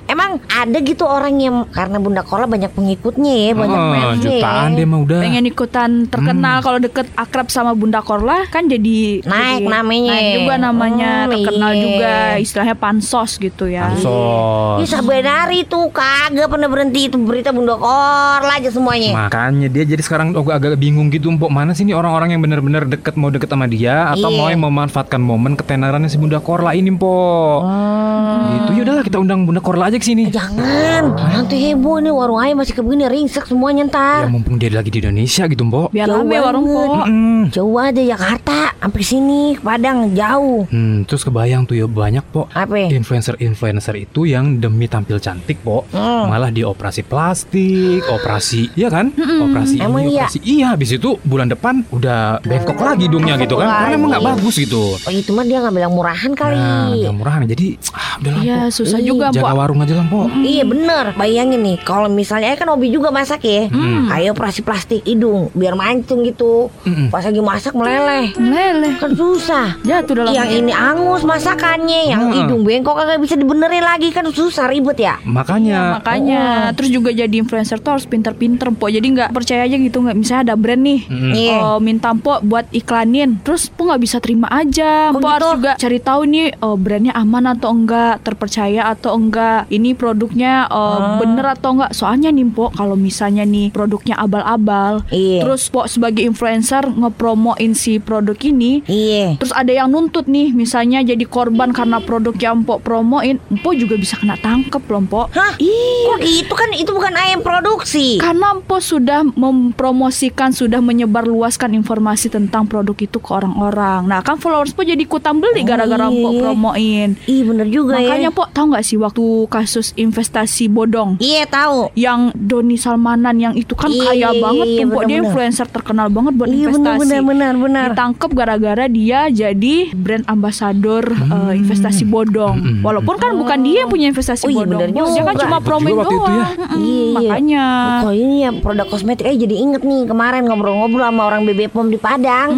[0.03, 4.19] Emang ada gitu orang yang Karena Bunda Korla banyak pengikutnya ya Banyak Oh, fansnya ya.
[4.35, 9.21] jutaan dia mah udah pengen ikutan terkenal kalau deket akrab sama Bunda Korla kan jadi
[9.21, 10.11] Naik jadi namanya.
[10.11, 11.81] naik juga namanya Hmm, terkenal iya.
[11.81, 18.53] juga istilahnya pansos gitu ya Pansos sebenarnya tuh kagak pernah berhenti itu berita Bunda Korla
[18.53, 22.31] aja semuanya Makanya dia jadi sekarang agak, agak bingung gitu Mpok Mana sih nih orang-orang
[22.31, 24.35] yang benar-benar deket mau deket sama dia Atau Iya.
[24.35, 28.43] mau yang memanfaatkan momen ketenarannya si Bunda Korla ini Mpok Hmm.
[28.55, 30.23] Gitu yaudahlah kita undang Bunda Korla aja ke sini.
[30.29, 31.13] Jangan.
[31.13, 35.03] Nanti heboh nih warung ayam masih kebegini ringsek semuanya Ya ntar mumpung dia lagi di
[35.03, 37.51] Indonesia gitu Mpok biar Jauh rame warung po Mm-mm.
[37.51, 40.63] Jauh aja Jakarta Sampai sini ke Padang jauh.
[40.71, 42.87] Hmm, terus kebayang tuh ya banyak Pok Apa?
[42.87, 46.31] Influencer-influencer itu yang demi tampil cantik Pok Hmm.
[46.31, 49.11] Malah dioperasi plastik Operasi Iya kan?
[49.13, 50.25] Operasi Emang ini iya?
[50.25, 50.67] operasi Iya.
[50.73, 53.67] Habis itu bulan depan Udah bengkok lagi hidungnya gitu kan?
[53.67, 54.31] Karena emang gak lagi.
[54.39, 54.83] bagus gitu.
[54.95, 56.55] Oh itu mah dia nggak bilang murahan kali.
[56.55, 60.27] Nah gak murahan Jadi ah, udah lah Iya susah juga Jaga warung aja lah Pok
[60.39, 61.05] Iya bener.
[61.13, 63.67] Bayangin nih Kalau misalnya Ayah kan hobi juga masak ya.
[63.67, 64.07] Hmm.
[64.07, 66.71] Ayo operasi plastik hidung Biar mancung gitu.
[66.83, 67.07] Mm-mm.
[67.07, 68.31] Pas lagi masak meleleh.
[68.35, 68.95] Meleleh.
[68.97, 69.77] Kan susah.
[69.81, 72.35] Jatuh dalam Yang ini angus masakannya Yang Hmm.
[72.39, 75.19] hidung bengkok kagak bisa dibenerin lagi Kan susah ribet ya.
[75.23, 75.99] Makanya.
[75.99, 76.43] Makanya.
[76.73, 78.87] Terus juga jadi influencer tuh harus pinter-pinter po.
[78.87, 80.99] Jadi nggak percaya aja gitu nggak misalnya ada brand nih.
[81.05, 81.31] Mm-mm.
[81.33, 81.55] Iya.
[81.59, 83.41] Oh, minta po buat iklanin.
[83.41, 85.09] Terus po nggak bisa terima aja.
[85.09, 85.55] Oh, po harus gitu?
[85.57, 90.81] juga cari tahu nih oh, brandnya aman atau enggak terpercaya atau enggak ini produknya oh,
[90.93, 91.17] Ah.
[91.17, 95.41] bener atau enggak soalnya nih po kalau misalnya nih produknya abal-abal Iya.
[95.41, 101.01] terus po sebagai influencer ngepromoin si produk ini Iya Terus ada yang nuntut nih, misalnya
[101.01, 105.25] jadi korban karena produk yang Mpok promoin, Mpok juga bisa kena tangkep loh Mpok.
[105.31, 105.55] Hah?
[105.57, 106.05] Iya.
[106.05, 112.65] Kok gitu kan itu bukan ayam produksi Karena Mpok sudah mempromosikan, sudah menyebarluaskan informasi tentang
[112.65, 114.05] produk itu ke orang-orang.
[114.05, 116.13] Nah kan followers Mpok jadi ikutan beli Oh, gara-gara iya.
[116.13, 117.09] Mpok promoin.
[117.25, 119.23] Ih bener juga Makanya ya Mpok tahu nggak sih waktu
[119.63, 121.15] kasus investasi bodong?
[121.17, 125.01] Iya tahu Yang Doni Salmanan yang itu kan Iya, kaya iya, banget iya, tuh.
[125.03, 126.99] Dia influencer terkenal banget buat Iya investasi.
[126.99, 132.55] bener bener bener ditangkap gara-gara dia jadi brand ambasador eh, investasi bodong.
[132.55, 132.79] Hmm.
[132.81, 134.79] Walaupun kan bukan dia yang punya investasi Oh iya, bodong.
[134.83, 136.33] bener Dia kan cuma promoin waktu itu doang.
[136.33, 136.45] ya.
[136.45, 137.11] Mm-mm, Iya, iya.
[137.13, 137.63] Makanya.
[138.01, 141.87] Kok ini ya produk kosmetik aja jadi inget nih kemarin ngobrol-ngobrol sama orang BB POM
[141.87, 142.49] di Padang.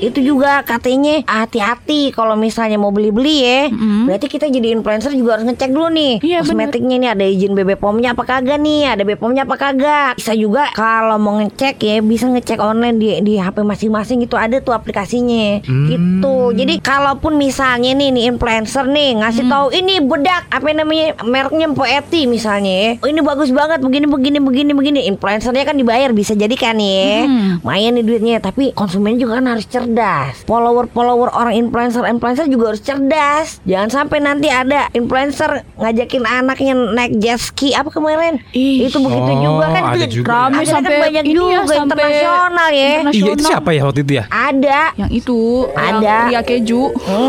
[0.00, 3.60] Itu juga katanya hati-hati kalau misalnya mau beli-beli ya.
[3.68, 4.06] Mm-mm.
[4.06, 7.76] Berarti kita jadi influencer juga harus ngecek dulu nih Iya, kosmetiknya nih ada izin BB
[7.76, 10.16] POM-nya apa kagak nih, ada BPOM-nya apa kagak.
[10.16, 14.56] Bisa juga kalau mau ngecek ya bisa ngecek online di di HP masing-masing itu ada
[14.64, 15.60] tuh aplikasinya.
[15.68, 15.86] Hmm.
[15.92, 16.36] Gitu.
[16.56, 22.24] Jadi kalaupun misalnya nih nih influencer nih ngasih tahu ini bedak apa namanya mereknya Poeti
[22.24, 22.90] misalnya ya.
[23.04, 25.00] Oh, ini bagus banget begini begini begini begini.
[25.12, 27.28] Influencernya kan dibayar bisa jadi kan ya.
[27.28, 27.60] Hmm.
[27.60, 30.48] Main nih duitnya tapi konsumen juga kan harus cerdas.
[30.48, 33.60] Follower-follower orang influencer influencer juga harus cerdas.
[33.68, 38.38] Jangan sampai nanti ada influencer ngajakin anaknya naik jet ski apa kemarin?
[38.52, 38.86] Ih.
[38.86, 41.36] itu begitu Oh, juga kan ada itu juga Rame ada kan sampai banyak ini ya,
[41.36, 42.90] juga sampai internasional ya.
[43.08, 44.24] Iya itu siapa ya waktu itu ya?
[44.28, 44.80] Ada.
[44.96, 45.38] Yang itu
[45.70, 45.98] Ada.
[45.98, 46.82] Yang Ria keju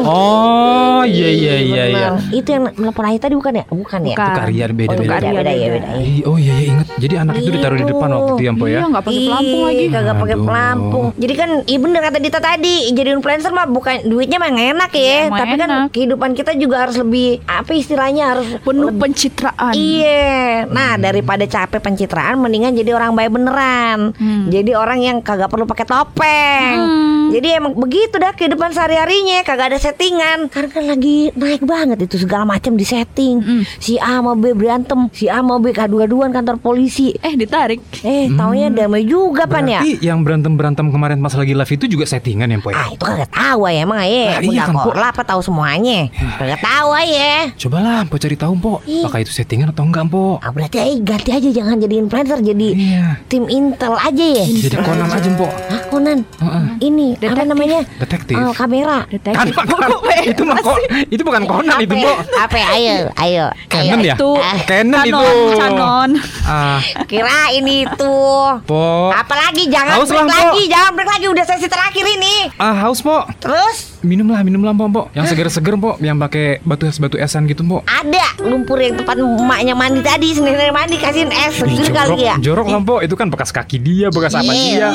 [0.05, 2.07] Oh iya iya iya iya.
[2.15, 2.35] Benar.
[2.35, 3.65] Itu yang nelpon Ayah tadi bukan ya?
[3.65, 4.15] Bukan ya?
[4.15, 4.25] Bukan.
[4.25, 5.11] Itu karya beda Oh, beda.
[5.11, 5.87] karya beda ya beda.
[5.89, 6.23] ya.
[6.25, 6.87] Oh iya iya inget.
[6.97, 8.71] Jadi anak itu ditaruh di depan waktu itu ya Mpo ya.
[8.71, 11.05] Iya nggak pakai pelampung lagi Kagak pakai pelampung.
[11.15, 14.99] Jadi kan iya bener kata Dita tadi, jadi influencer mah bukan duitnya mah enak ya,
[14.99, 20.67] Iya, tapi kan kehidupan kita juga harus lebih apa istilahnya harus Penuh pencitraan Iya.
[20.67, 24.11] Nah, daripada capek pencitraan mendingan jadi orang baik beneran.
[24.13, 24.51] Hmm.
[24.51, 26.75] Jadi orang yang kagak perlu pakai topeng.
[26.75, 27.27] Hmm.
[27.29, 30.49] Jadi emang begitu dah kehidupan sehari-harinya kagak ada settingan.
[30.49, 33.37] Karena kan lagi naik banget itu segala macam di setting.
[33.39, 33.63] Mm.
[33.77, 37.13] Si A sama B berantem, si A sama B kadu-kaduan kantor polisi.
[37.21, 39.79] Eh ditarik Eh, taunya damai juga pan ya.
[39.79, 39.85] Hmm.
[39.85, 42.81] Berarti yang berantem-berantem kemarin pas lagi live itu juga settingan ya Mpo ya?
[42.81, 44.27] Ah, itu kagak tahu ya emang ya.
[44.33, 44.81] Ah, iya kan, Po.
[44.89, 45.99] Korla apa tahu semuanya?
[46.41, 47.35] Kagak tahu ya.
[47.55, 48.87] Cobalah Mpo cari tahu Mpo.
[48.87, 49.03] Ih.
[49.03, 50.39] Apakah itu settingan atau enggak Mpo?
[50.39, 53.05] Ah, berarti eh, ganti aja jangan jadi influencer jadi Iya.
[53.27, 54.45] tim intel aja ya.
[54.45, 55.47] Jadi Conan aja Mpo.
[55.47, 56.19] Hah, Conan?
[56.37, 56.63] Heeh.
[56.81, 57.45] Ini apa Detektif.
[57.45, 57.79] namanya?
[57.99, 58.35] Detektif.
[58.35, 58.97] Oh, kamera.
[59.01, 59.89] Kan, Detektif kan,
[60.21, 62.13] itu mah kok itu bukan Conan itu Mpo.
[62.35, 62.57] Apa?
[62.71, 63.45] Ayo, ayo.
[63.67, 64.15] Canon ya?
[64.15, 64.29] Itu
[64.65, 65.27] Canon itu.
[65.55, 66.09] Canon
[66.43, 68.15] Ah, Kira ini itu.
[68.63, 69.11] Po.
[69.11, 72.49] Apalagi jangan break lagi, jangan break lagi udah sesi terakhir ini.
[72.55, 73.25] Ah, haus Po.
[73.39, 75.01] Terus Minum lah, minum lah Mpo, Mpo.
[75.11, 77.83] Yang seger-seger Mpo, yang pakai batu es batu esan gitu Mpo.
[77.83, 82.35] ada lumpur yang tempat emaknya mandi tadi, sendiri mandi kasihin es seger kali ya.
[82.37, 84.55] jorok lah Mpo, itu kan bekas kaki dia, bekas apa Iya.
[84.55, 84.89] dia.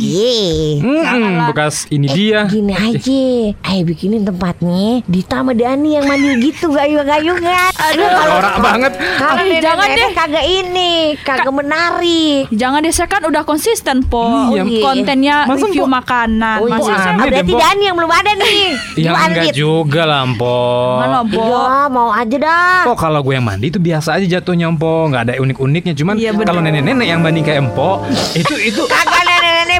[0.00, 0.40] Iya.
[0.80, 2.40] Hmm, bekas ini Eh, dia.
[2.46, 3.22] Gini aja,
[3.52, 7.70] ayo bikinin tempatnya di Tama Dani yang mandi gitu gayung-gayungan.
[7.76, 8.92] Aduh, Norak banget.
[8.96, 10.10] Kalau jangan deh.
[10.12, 12.48] kagak ini, kagak menarik.
[12.50, 14.64] Jangan deh saya kan udah konsisten po Iya.
[14.80, 15.92] Kontennya Masa, review Po?
[15.92, 17.12] makanan Oh, Masih iya.
[17.20, 17.60] berarti Mbok.
[17.60, 18.62] Dani yang belum ada nih.
[19.00, 20.58] Ya enggak juga lah Mpo.
[21.00, 22.82] Mana po Iya, mau aja dah.
[22.90, 25.94] Kok kalau gue yang mandi itu biasa aja jatuhnya Mpo, nggak ada unik-uniknya.
[25.96, 26.46] Cuman bener.
[26.46, 28.04] kalau nenek-nenek yang mandi kayak Mpo,
[28.36, 29.29] itu itu Kagak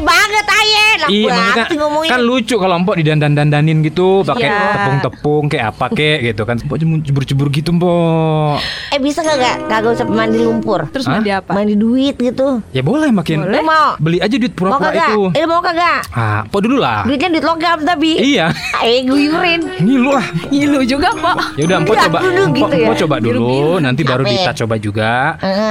[0.01, 0.85] banget aye.
[0.93, 2.11] Enak Iya maksudnya ngomongin.
[2.11, 4.61] kan lucu kalau Mpok didandan-dandanin gitu pakai Iya.
[4.75, 9.65] tepung-tepung kayak apa kek gitu kan Mpok cuma cebur-cebur gitu Mpok Eh bisa kagak?
[9.67, 10.85] Kagak usah mandi lumpur.
[10.89, 11.17] Terus Hah?
[11.17, 11.51] mandi apa?
[11.53, 12.61] Mandi duit gitu.
[12.71, 13.97] Ya boleh makin Lu mau?
[13.97, 15.09] Beli aja duit Mau pura-pura kagak?
[15.09, 16.01] itu Eh mau kagak?
[16.11, 18.11] Ah, Mpok dulu lah Duitnya duit logam tapi.
[18.19, 18.47] Iya
[18.81, 19.61] Eh guyurin.
[19.79, 22.87] Ngilu lah Ngilu juga po Ya udah Mpok Iya, coba dulu Mpok, gitu ya.
[22.87, 24.23] Mpok coba dulu Nanti baru.
[24.23, 25.13] Dita coba juga.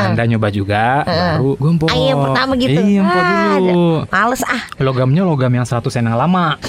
[0.01, 2.79] Anda nyoba juga Baru gue Mpok Ayo pertama gitu.
[2.79, 3.87] Iya Mpok Ah, dulu
[4.19, 4.67] Males ah.
[4.83, 6.59] Logamnya logam yang 100 sen yang lama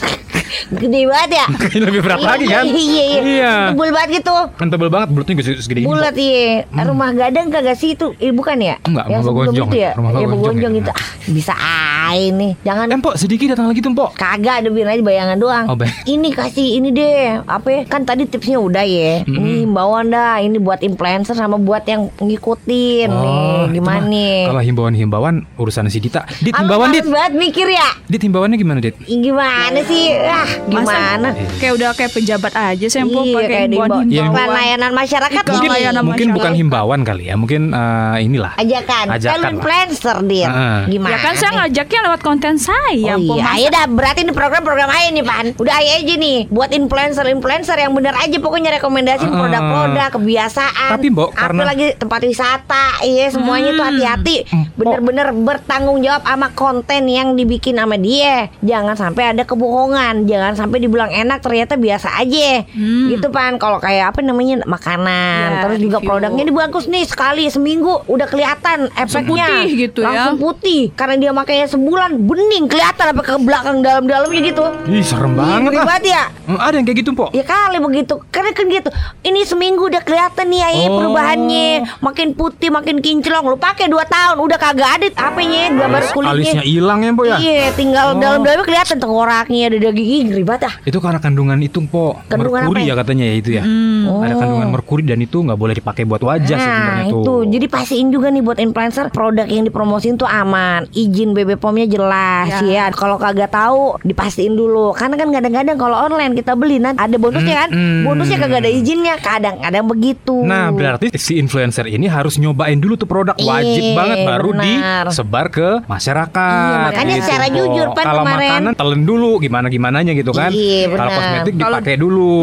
[0.71, 1.47] Gede banget ya.
[1.89, 3.21] Lebih berat lagi kan Iya iya.
[3.21, 4.37] Iya Tebul banget gitu.
[4.59, 6.65] Kan tebel banget Bulutnya segede segede ini Bulat iya.
[6.71, 8.13] Rumah gadang kagak sih itu?
[8.19, 8.77] Eh, bukan ya?
[8.83, 9.91] Enggak, Yang rumah itu ya?
[9.95, 10.69] Rumah Iya, ya.
[10.71, 10.91] itu.
[10.91, 12.53] Ah, bisa aja nih.
[12.67, 15.65] Jangan Eh Mpok sedikit datang lagi tuh Mpok Kagak ada aja bayangan doang.
[15.71, 15.77] Oh.
[16.05, 17.41] Ini kasih ini deh.
[17.47, 17.81] Apa ya?
[17.87, 19.23] Kan tadi tipsnya udah ya.
[19.25, 20.43] Ini himbauan dah.
[20.43, 23.09] Ini buat influencer sama buat yang ngikutin nih.
[23.09, 24.51] Oh, Gimana nih?
[24.51, 26.27] Kalau himbauan-himbauan urusan si Dita.
[26.41, 27.07] Dit himbauan Dit.
[27.07, 27.89] banget mikir ya.
[28.07, 28.97] Dit himbauannya gimana Dit?
[29.01, 30.11] Gimana sih?
[30.41, 31.29] Ah, gimana?
[31.57, 34.49] Kayak udah kayak pejabat aja saya po Iya, pakai himbauan himbauan.
[34.51, 36.37] layanan masyarakat Iklan mungkin layanan Mungkin masyarakat.
[36.37, 37.35] bukan himbauan kali ya.
[37.35, 38.53] Mungkin eh, inilah.
[38.57, 39.05] ajakan.
[39.07, 40.47] Kan Ajakan influencer dia.
[40.47, 40.79] Heeh.
[40.91, 41.11] Gimana?
[41.11, 44.89] Ya kan saya ngajaknya lewat konten saya Oh iya, Masa- ayo dah berarti ini program-program
[44.89, 49.33] aja nih Pan Udah ayo aja nih Buat influencer-influencer yang bener aja Pokoknya rekomendasi Ah.
[49.35, 54.37] produk-produk Kebiasaan Tapi, Mbok, karena- Apalagi tempat wisata Iya semuanya tuh hati-hati.
[54.75, 60.79] Bener-bener bertanggung jawab sama konten yang dibikin sama dia Jangan sampai ada kebohongan Jangan sampai
[60.79, 62.63] dibilang enak ternyata biasa aja
[63.09, 66.09] Gitu Pan Kalau kayak apa namanya makanan Ya, Terus juga review.
[66.09, 70.07] produknya ini bagus nih Sekali seminggu udah kelihatan efeknya putih gitu ya.
[70.07, 74.63] Langsung putih Karena dia makanya sebulan bening kelihatan apa ke belakang dalam-dalamnya gitu.
[74.87, 75.85] Ih serem banget ah.
[75.85, 76.23] banget ya.
[76.47, 77.29] Eh, Ada yang kayak gitu Mpok.
[77.33, 80.97] Ya kali begitu Karena kan gitu Ini seminggu udah kelihatan nih ya Oh.
[80.97, 81.69] perubahannya
[81.99, 86.63] Makin putih makin kinclong Lu pakai 2 tahun Udah kagak ada apanya Gambar kulitnya Alisnya
[86.63, 87.37] hilang ya Mpok ya.
[87.39, 88.19] Iya tinggal Oh.
[88.19, 92.29] dalam-dalamnya kelihatan Tengkoraknya ada daging Ih, Ngeri banget ah Itu karena kandungan itu Mpok.
[92.29, 92.91] Kandungan merkuri apa ya?
[92.91, 93.63] ya katanya ya itu ya.
[94.05, 94.21] Oh.
[94.21, 97.21] Ada kandungan merkuri dan itu nggak boleh dipakai buat wajah Nah sebenarnya tuh.
[97.21, 101.87] itu Jadi pastiin juga nih buat influencer Produk yang dipromosin tuh aman Izin BB POM-nya
[101.87, 107.01] jelas ya, Kalau kagak tahu dipastiin dulu Karena kan kadang-kadang kalau online kita beli nanti
[107.01, 108.05] ada bonusnya kan Mm-mm.
[108.05, 113.07] Bonusnya kagak ada izinnya Kadang-kadang begitu Nah berarti si influencer ini harus nyobain dulu tuh
[113.07, 115.05] produk Iya, wajib banget baru benar.
[115.07, 116.67] disebar ke masyarakat.
[116.67, 118.51] Iya, makanya gitu, secara jujur, Pan, Kalau kemarin.
[118.51, 120.51] makanan telen dulu gimana gimananya gitu kan.
[120.51, 122.35] Iya, Kalau kosmetik dipakai dulu.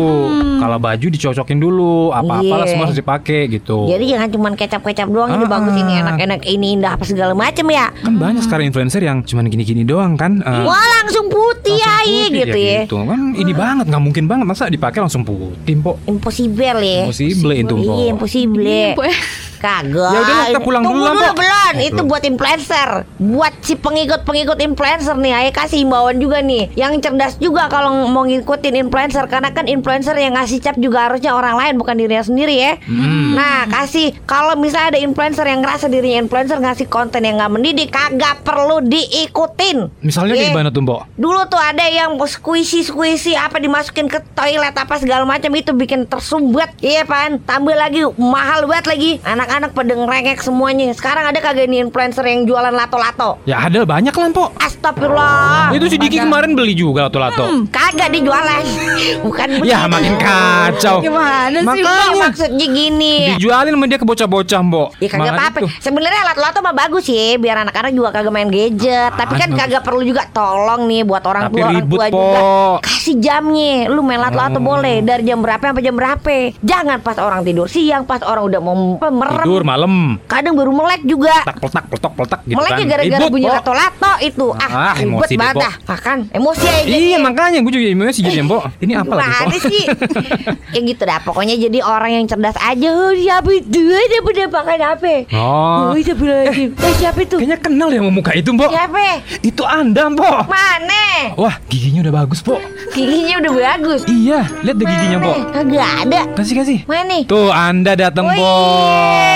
[0.57, 1.95] Kalau baju dicocokin dulu.
[2.09, 2.72] Apa-apalah Iya.
[2.72, 3.88] semua harus dipakai gitu.
[3.88, 5.49] Jadi jangan cuma kecap-kecap doang Ini Ah.
[5.49, 9.47] bagus ini enak-enak Ini indah apa segala macem ya kan banyak sekarang influencer yang cuman
[9.47, 10.39] gini-gini doang kan.
[10.39, 12.80] eh, Wah langsung putih langsung aja putih, gitu ya.
[12.84, 12.95] Gitu.
[12.97, 15.97] Kan ini banget nggak mungkin banget masa dipakai langsung putih, Pok.
[16.05, 17.01] Impossible ya.
[17.03, 17.95] Impossible itu, Pok.
[17.95, 18.65] Iya, impossible.
[18.93, 19.18] Po, ya.
[19.57, 20.11] Kagak.
[20.13, 21.36] Ya udah, kita pulang Tunggu dulu lah, Pok.
[21.36, 21.74] belum.
[21.82, 22.89] Itu buat influencer.
[23.18, 26.70] Buat si pengikut-pengikut influencer nih, ayo kasih imbauan juga nih.
[26.74, 31.34] Yang cerdas juga kalau mau ngikutin influencer karena kan influencer yang ngasih cap juga harusnya
[31.34, 32.78] orang lain bukan dirinya sendiri ya.
[32.86, 33.34] Hmm.
[33.34, 37.89] Nah, kasih kalau misalnya ada influencer yang ngerasa dirinya influencer ngasih konten yang nggak mendidik,
[37.89, 39.89] kagak perlu diikutin.
[40.05, 40.39] Misalnya Ye.
[40.45, 41.01] kayak gimana tuh, Pok?
[41.18, 46.03] Dulu tuh ada yang squishy squishy apa dimasukin ke toilet apa segala macam itu bikin
[46.05, 51.72] tersumbat iya pan tambah lagi mahal banget lagi anak-anak pada ngerengek semuanya sekarang ada kagak
[51.72, 54.49] nih influencer yang jualan lato-lato Ya ada banyak lah, Pok.
[54.60, 57.46] Astagfirullah Itu si Diki kemarin beli juga lato-lato.
[57.67, 58.63] Kagak dijualan
[59.25, 59.89] bukan Ya begitu.
[59.89, 60.97] makin kacau.
[60.99, 64.89] Gimana sih, Makanya maksudnya gini dijualin sama dia ke bocah-bocah, Mbok.
[64.97, 65.57] Ya kagak apa-apa.
[65.59, 65.69] tuh.
[65.79, 69.11] Sebenarnya lato-lato mah bagus sih, biar anak-anak juga kagak main gadget.
[69.11, 72.13] Tapi kan kagak perlu juga tolong nih buat orang Tapi tua orang tua Po.
[72.13, 72.39] juga.
[72.83, 73.87] Kasih jamnya.
[73.87, 74.63] Lu main lato-lato Oh.
[74.67, 76.37] boleh dari jam berapa sampai jam berapa.
[76.59, 79.43] Jangan pas orang tidur siang, pas orang udah mau merem.
[79.43, 79.93] Tidur malam.
[80.25, 81.33] Kadang baru melek juga.
[81.43, 82.91] Tak peletak peletok peletak gitu Meleknya kan.
[82.91, 84.47] gara-gara bunyi lato-lato itu.
[84.53, 85.73] Ah, Ah, ribet emosi banget dah.
[85.87, 86.85] Makan emosi aja.
[86.87, 88.63] Iya makanya gue juga emosi jadi Mbok.
[88.81, 89.61] Ini apa lagi, Mbok?
[89.69, 89.85] sih?
[90.73, 91.21] ya gitu dah.
[91.21, 92.89] Pokoknya jadi orang yang cerdas aja.
[92.89, 93.77] Oh, siapa itu?
[93.77, 95.05] Ada pada pakai HP.
[95.38, 95.93] Oh.
[95.93, 96.73] Oh, siapa lagi?
[96.73, 97.38] Eh, siapa itu?
[97.38, 98.73] Kayaknya kenal ya muka itu, Mbok.
[98.73, 99.21] Siapa?
[99.45, 100.49] Itu Anda, Mbok.
[100.49, 101.38] Mana?
[101.38, 102.59] Wah, giginya udah bagus, Mbok.
[102.97, 104.01] Giginya udah bagus.
[104.09, 105.38] Iya, lihat deh giginya, Mbok.
[105.53, 106.21] Kagak ada.
[106.33, 106.79] Kasih kasih.
[106.89, 107.21] Mana?
[107.29, 109.26] Tuh, Anda datang, Oh, Mbok.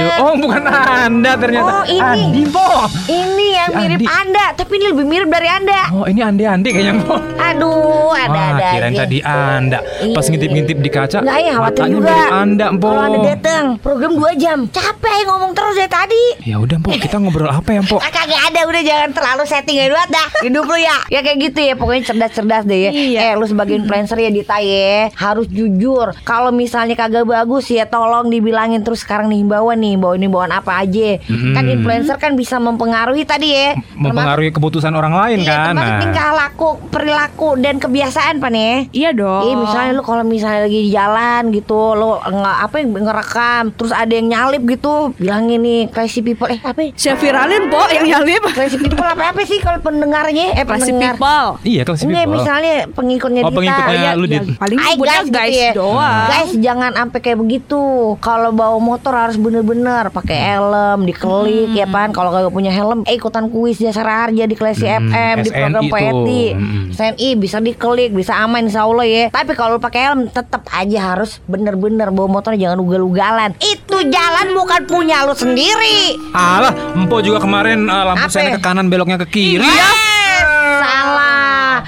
[0.00, 0.16] Iya, bener.
[0.16, 0.24] Waduh.
[0.24, 1.70] Oh, bukan Anda ternyata.
[1.70, 2.00] Oh, ini.
[2.00, 2.88] Andi, Mbok.
[3.06, 4.06] Ini yang Si mirip Andi.
[4.10, 5.80] Anda, tapi ini lebih mirip dari Anda.
[5.90, 7.20] Oh, ini Andi-Andi kayaknya, Mbok.
[7.36, 9.00] Aduh, ada-ada Wah, kirain aja.
[9.00, 9.78] tadi Anda.
[10.10, 10.28] Pas Iya.
[10.30, 12.10] ngintip-ngintip di kaca, Nggak ya, khawatir matanya juga.
[12.10, 12.90] mirip Anda, Mbok.
[12.90, 14.58] Kalau Anda datang, program 2 jam.
[14.66, 16.22] Capek ngomong terus dari tadi.
[16.44, 17.80] Ya udah, Mbok, kita ngobrol apa ya?
[17.82, 21.60] Ah, kagak ada udah jangan terlalu settingan banget dah hidup lu ya ya kayak gitu
[21.62, 23.18] ya pokoknya cerdas-cerdas deh ya Iya.
[23.20, 28.28] eh lu sebagai influencer ya Dita ya harus jujur kalau misalnya kagak bagus ya tolong
[28.28, 31.52] dibilangin terus sekarang nih himbauan nih himbauan himbauan apa aja Mm-mm.
[31.52, 35.64] kan influencer kan bisa mempengaruhi tadi ya Mempengaruhi keputusan orang lain Iya, kan.
[35.70, 36.00] termasuk Nah.
[36.00, 38.74] tingkah laku, perilaku dan kebiasaan pan ya.
[38.90, 39.42] Iya dong.
[39.42, 43.90] Iya misalnya lu kalau misalnya lagi di jalan gitu lu nggak apa yang ngerekam terus
[43.90, 46.90] ada yang nyalip gitu bilangin nih crazy people eh apa ya?
[46.94, 48.42] Saya viralin, Po, yang nyalip.
[48.50, 51.46] crazy people apa apa sih kalau pendengarnya eh Pasti pendengar people.
[51.62, 52.34] Iya, Enggak people.
[52.34, 54.32] misalnya pengikutnya Oh, pengikutnya Iya, lu, iya.
[54.38, 54.48] Dit.
[54.56, 55.70] Paling Hai, nyebutnya guys, gitu guys ya.
[55.74, 56.26] doang.
[56.26, 57.82] Guys jangan sampai kayak begitu
[58.20, 63.16] Kalau bawa motor harus bener-bener pakai helm Dikelik ya pan Kalau kagak punya helm eh,
[63.16, 65.90] ikutan kuis jasa harja di Klasi Hmm, FM Di SNI program tuh.
[65.90, 66.86] PETI Hmm.
[66.90, 69.24] SNI bisa dikelik bisa aman insya Allah ya.
[69.30, 73.54] Tapi kalau pakai helm tetap aja harus bener-bener Bawa motor jangan ugal-ugalan.
[73.58, 76.18] Itu jalan bukan punya lu sendiri.
[76.34, 79.62] Alah, Empo juga kemarin eh, lampu ke kanan beloknya ke kiri.
[79.62, 80.19] Salah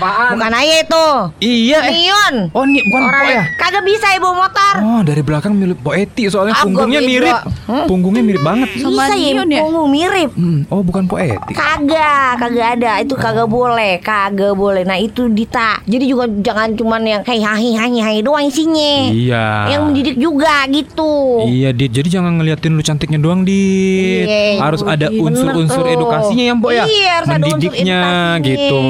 [0.03, 0.31] Apaan?
[0.35, 1.07] Bukan aja itu
[1.41, 1.79] Iya.
[1.81, 1.93] eh.
[1.95, 3.43] Nion Oh, ini bukan Orang ya?
[3.55, 7.37] kagak bisa bawa motor Oh, dari belakang mirip Poeti soalnya Ah, punggungnya mirip.
[7.65, 7.87] Hmm?
[7.87, 8.69] Punggungnya mirip banget.
[8.77, 9.61] Sama Bisa ya Nion ya?
[9.61, 11.53] punggung mirip Hmm, oh bukan Poeti.
[11.53, 12.93] Kagak, kagak ada.
[12.99, 14.83] Itu kagak boleh, kagak boleh.
[14.83, 15.79] Nah, itu Dita.
[15.85, 18.95] Jadi juga jangan cuman yang hey hai hai hai doang isinya.
[19.09, 19.45] Iya.
[19.69, 21.45] Yang mendidik juga gitu.
[21.45, 21.93] Iya, Dit.
[21.93, 24.27] Jadi jangan ngeliatin lu cantiknya doang, Dit.
[24.27, 26.85] Iya, harus ada unsur-unsur edukasinya ya, Mbok ya.
[26.85, 28.03] Iya, harus ada unsur edukasinya.
[28.41, 28.83] gitu.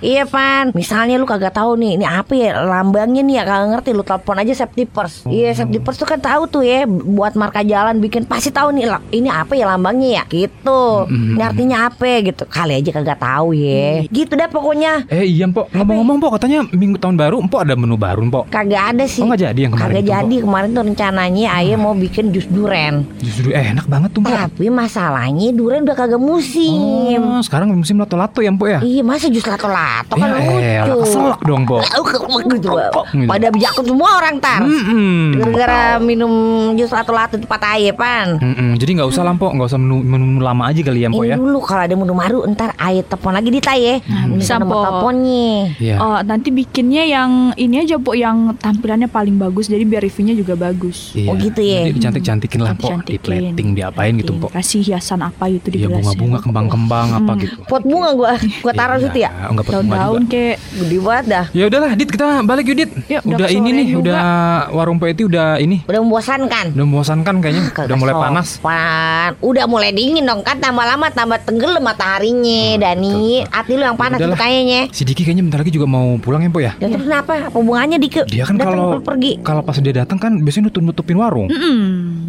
[0.00, 0.70] Iya, Pan.
[0.70, 4.38] Misalnya lu kagak tahu nih, ini apa ya lambangnya nih ya kagak ngerti lu telepon
[4.38, 5.26] aja safety first.
[5.26, 8.86] Iya, safety first tuh kan tahu tuh ya buat marka jalan bikin pasti tahu nih
[9.10, 11.10] ini apa ya lambangnya ya gitu.
[11.10, 11.34] Mm-mm.
[11.34, 12.46] Ini artinya apa gitu.
[12.46, 14.06] Kali aja kagak tahu ya.
[14.06, 15.10] Gitu dah pokoknya.
[15.10, 18.94] Eh iya Mpok, ngomong-ngomong Mpok katanya minggu tahun baru Mpok ada menu baru Mpok Kagak
[18.94, 19.24] ada sih.
[19.24, 22.46] Oh, nggak jadi yang kemarin Kagak itu, jadi kemarin tuh rencananya ayah mau bikin jus
[22.46, 23.08] duren.
[23.24, 27.18] Justru eh, enak banget tuh Mpok Tapi masalahnya duren udah kagak musim.
[27.24, 31.00] Oh, sekarang musim lato-lato ya Mpok ya Iya masa jus lato-lato kan Eh, lucu.
[31.02, 31.82] keselak dong Mpok
[32.50, 32.70] gitu.
[33.24, 34.60] Pada bijakut semua orang tar.
[34.60, 35.36] Mm-mm.
[35.36, 36.32] Gara-gara minum
[36.74, 37.60] jus lato-lato di tempat
[37.92, 38.36] pan.
[38.36, 38.70] Mm-mm.
[38.74, 41.36] Jadi nggak usah lah Mpok, nggak usah menu, menu lama aja kali ya Ini ya
[41.36, 43.96] dulu kalau ada menu baru ntar ayah telepon lagi di ya.
[44.30, 44.82] bisa, nomor Po.
[44.82, 45.50] teleponnya.
[45.76, 49.66] Iya Oh, nanti bikinnya yang ini aja, Po, yang tampilannya paling bagus.
[49.66, 51.12] Jadi biar reviewnya juga bagus.
[51.12, 51.28] Iya.
[51.28, 51.84] Oh, gitu ya?
[51.84, 53.52] Jadi dicantik-cantikin lah Mpok, di Cantik-cantikin.
[53.52, 56.04] plating, diapain gitu Mpok Kasih hiasan apa gitu di Iya gelasnya.
[56.14, 57.40] bunga-bunga, kembang-kembang apa Hmm.
[57.40, 59.30] gitu Pot bunga gua gua taruh Iya, situ ya.
[59.44, 61.44] Enggak pot bunga Daun-daun kayak Gede banget dah.
[61.50, 62.90] Ya udahlah, Dit kita balik yuk Dit.
[63.08, 64.02] Yuk, udah udah ini nih, juga.
[64.02, 64.24] udah
[64.72, 66.66] warung Poeti udah ini, Udah membosankan.
[66.72, 68.48] udah membosankan kayaknya, Kagak udah mulai panas.
[68.56, 69.30] sopan.
[69.38, 73.44] Udah mulai dingin dong kan tambah lama tambah tenggelam mataharinya Dani.
[73.44, 74.80] Hati lu yang panas Ya itu kayaknya.
[74.90, 76.72] Si Diki kayaknya bentar lagi juga mau pulang ya, Po ya.
[76.78, 77.32] Ya terus kenapa?
[77.44, 78.24] Apa hubungannya Dike?
[78.26, 79.40] Dia kan kalau pergi.
[79.40, 81.48] kalau pas dia datang kan biasanya nutup nutupin warung.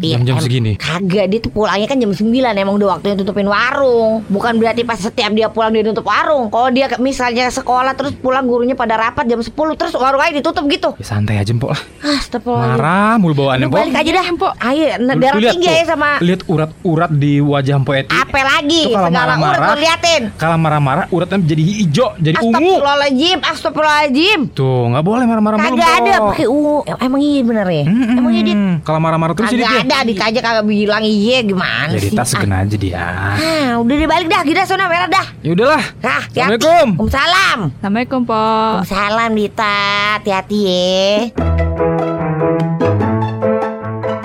[0.00, 0.74] Iya, Jam-jam segini.
[0.74, 4.96] Kagak dia tuh pulangnya kan jam 9 Emang udah waktunya tutupin warung Bukan berarti pas
[4.96, 9.24] setiap dia pulang dia tutup warung Kalau dia misalnya sekolah terus pulang gurunya pada rapat
[9.24, 11.80] jam 10 Terus warung aja ditutup gitu Ya santai aja Mpok lah.
[12.00, 13.78] Astagfirullahaladzim Marah mulu bawaannya Mpok.
[13.78, 14.52] balik aja dah Mpok.
[14.60, 18.10] Ayo nah, Lu- darah tinggi ya sama Lihat urat-urat di wajah Mpok Eti.
[18.12, 22.56] Apa lagi kalau Segala urat marah-marah, gue liatin kalau marah-marah uratnya jadi hijau, jadi ungu.
[22.56, 25.68] Astagfirullahaladzim Astagfirullahaladzim Tuh, nggak boleh marah-marah mulu.
[25.72, 28.16] Kagak ada pakai ungu Em- Emang iya bener ya Mm-mm.
[28.16, 32.06] Emang iya dit Kalau marah-marah terus jadi ada dit aja kagak bilang iya gimana Jadi
[32.06, 32.96] sih tas segan aja dia.
[32.96, 35.26] Ah, udah dibalik dah, kita sana merah dah.
[35.40, 35.82] Ya udahlah.
[36.00, 36.22] Nah.
[36.22, 36.86] Assalamualaikum.
[36.96, 37.59] Waalaikumsalam.
[37.68, 38.32] Assalamualaikum, Po.
[38.32, 39.76] Waalaikumsalam Dita,
[40.16, 41.28] hati-hati ya.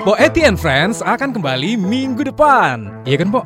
[0.00, 3.04] Po Eti and Friends akan kembali minggu depan.
[3.04, 3.44] Iya kan, Po?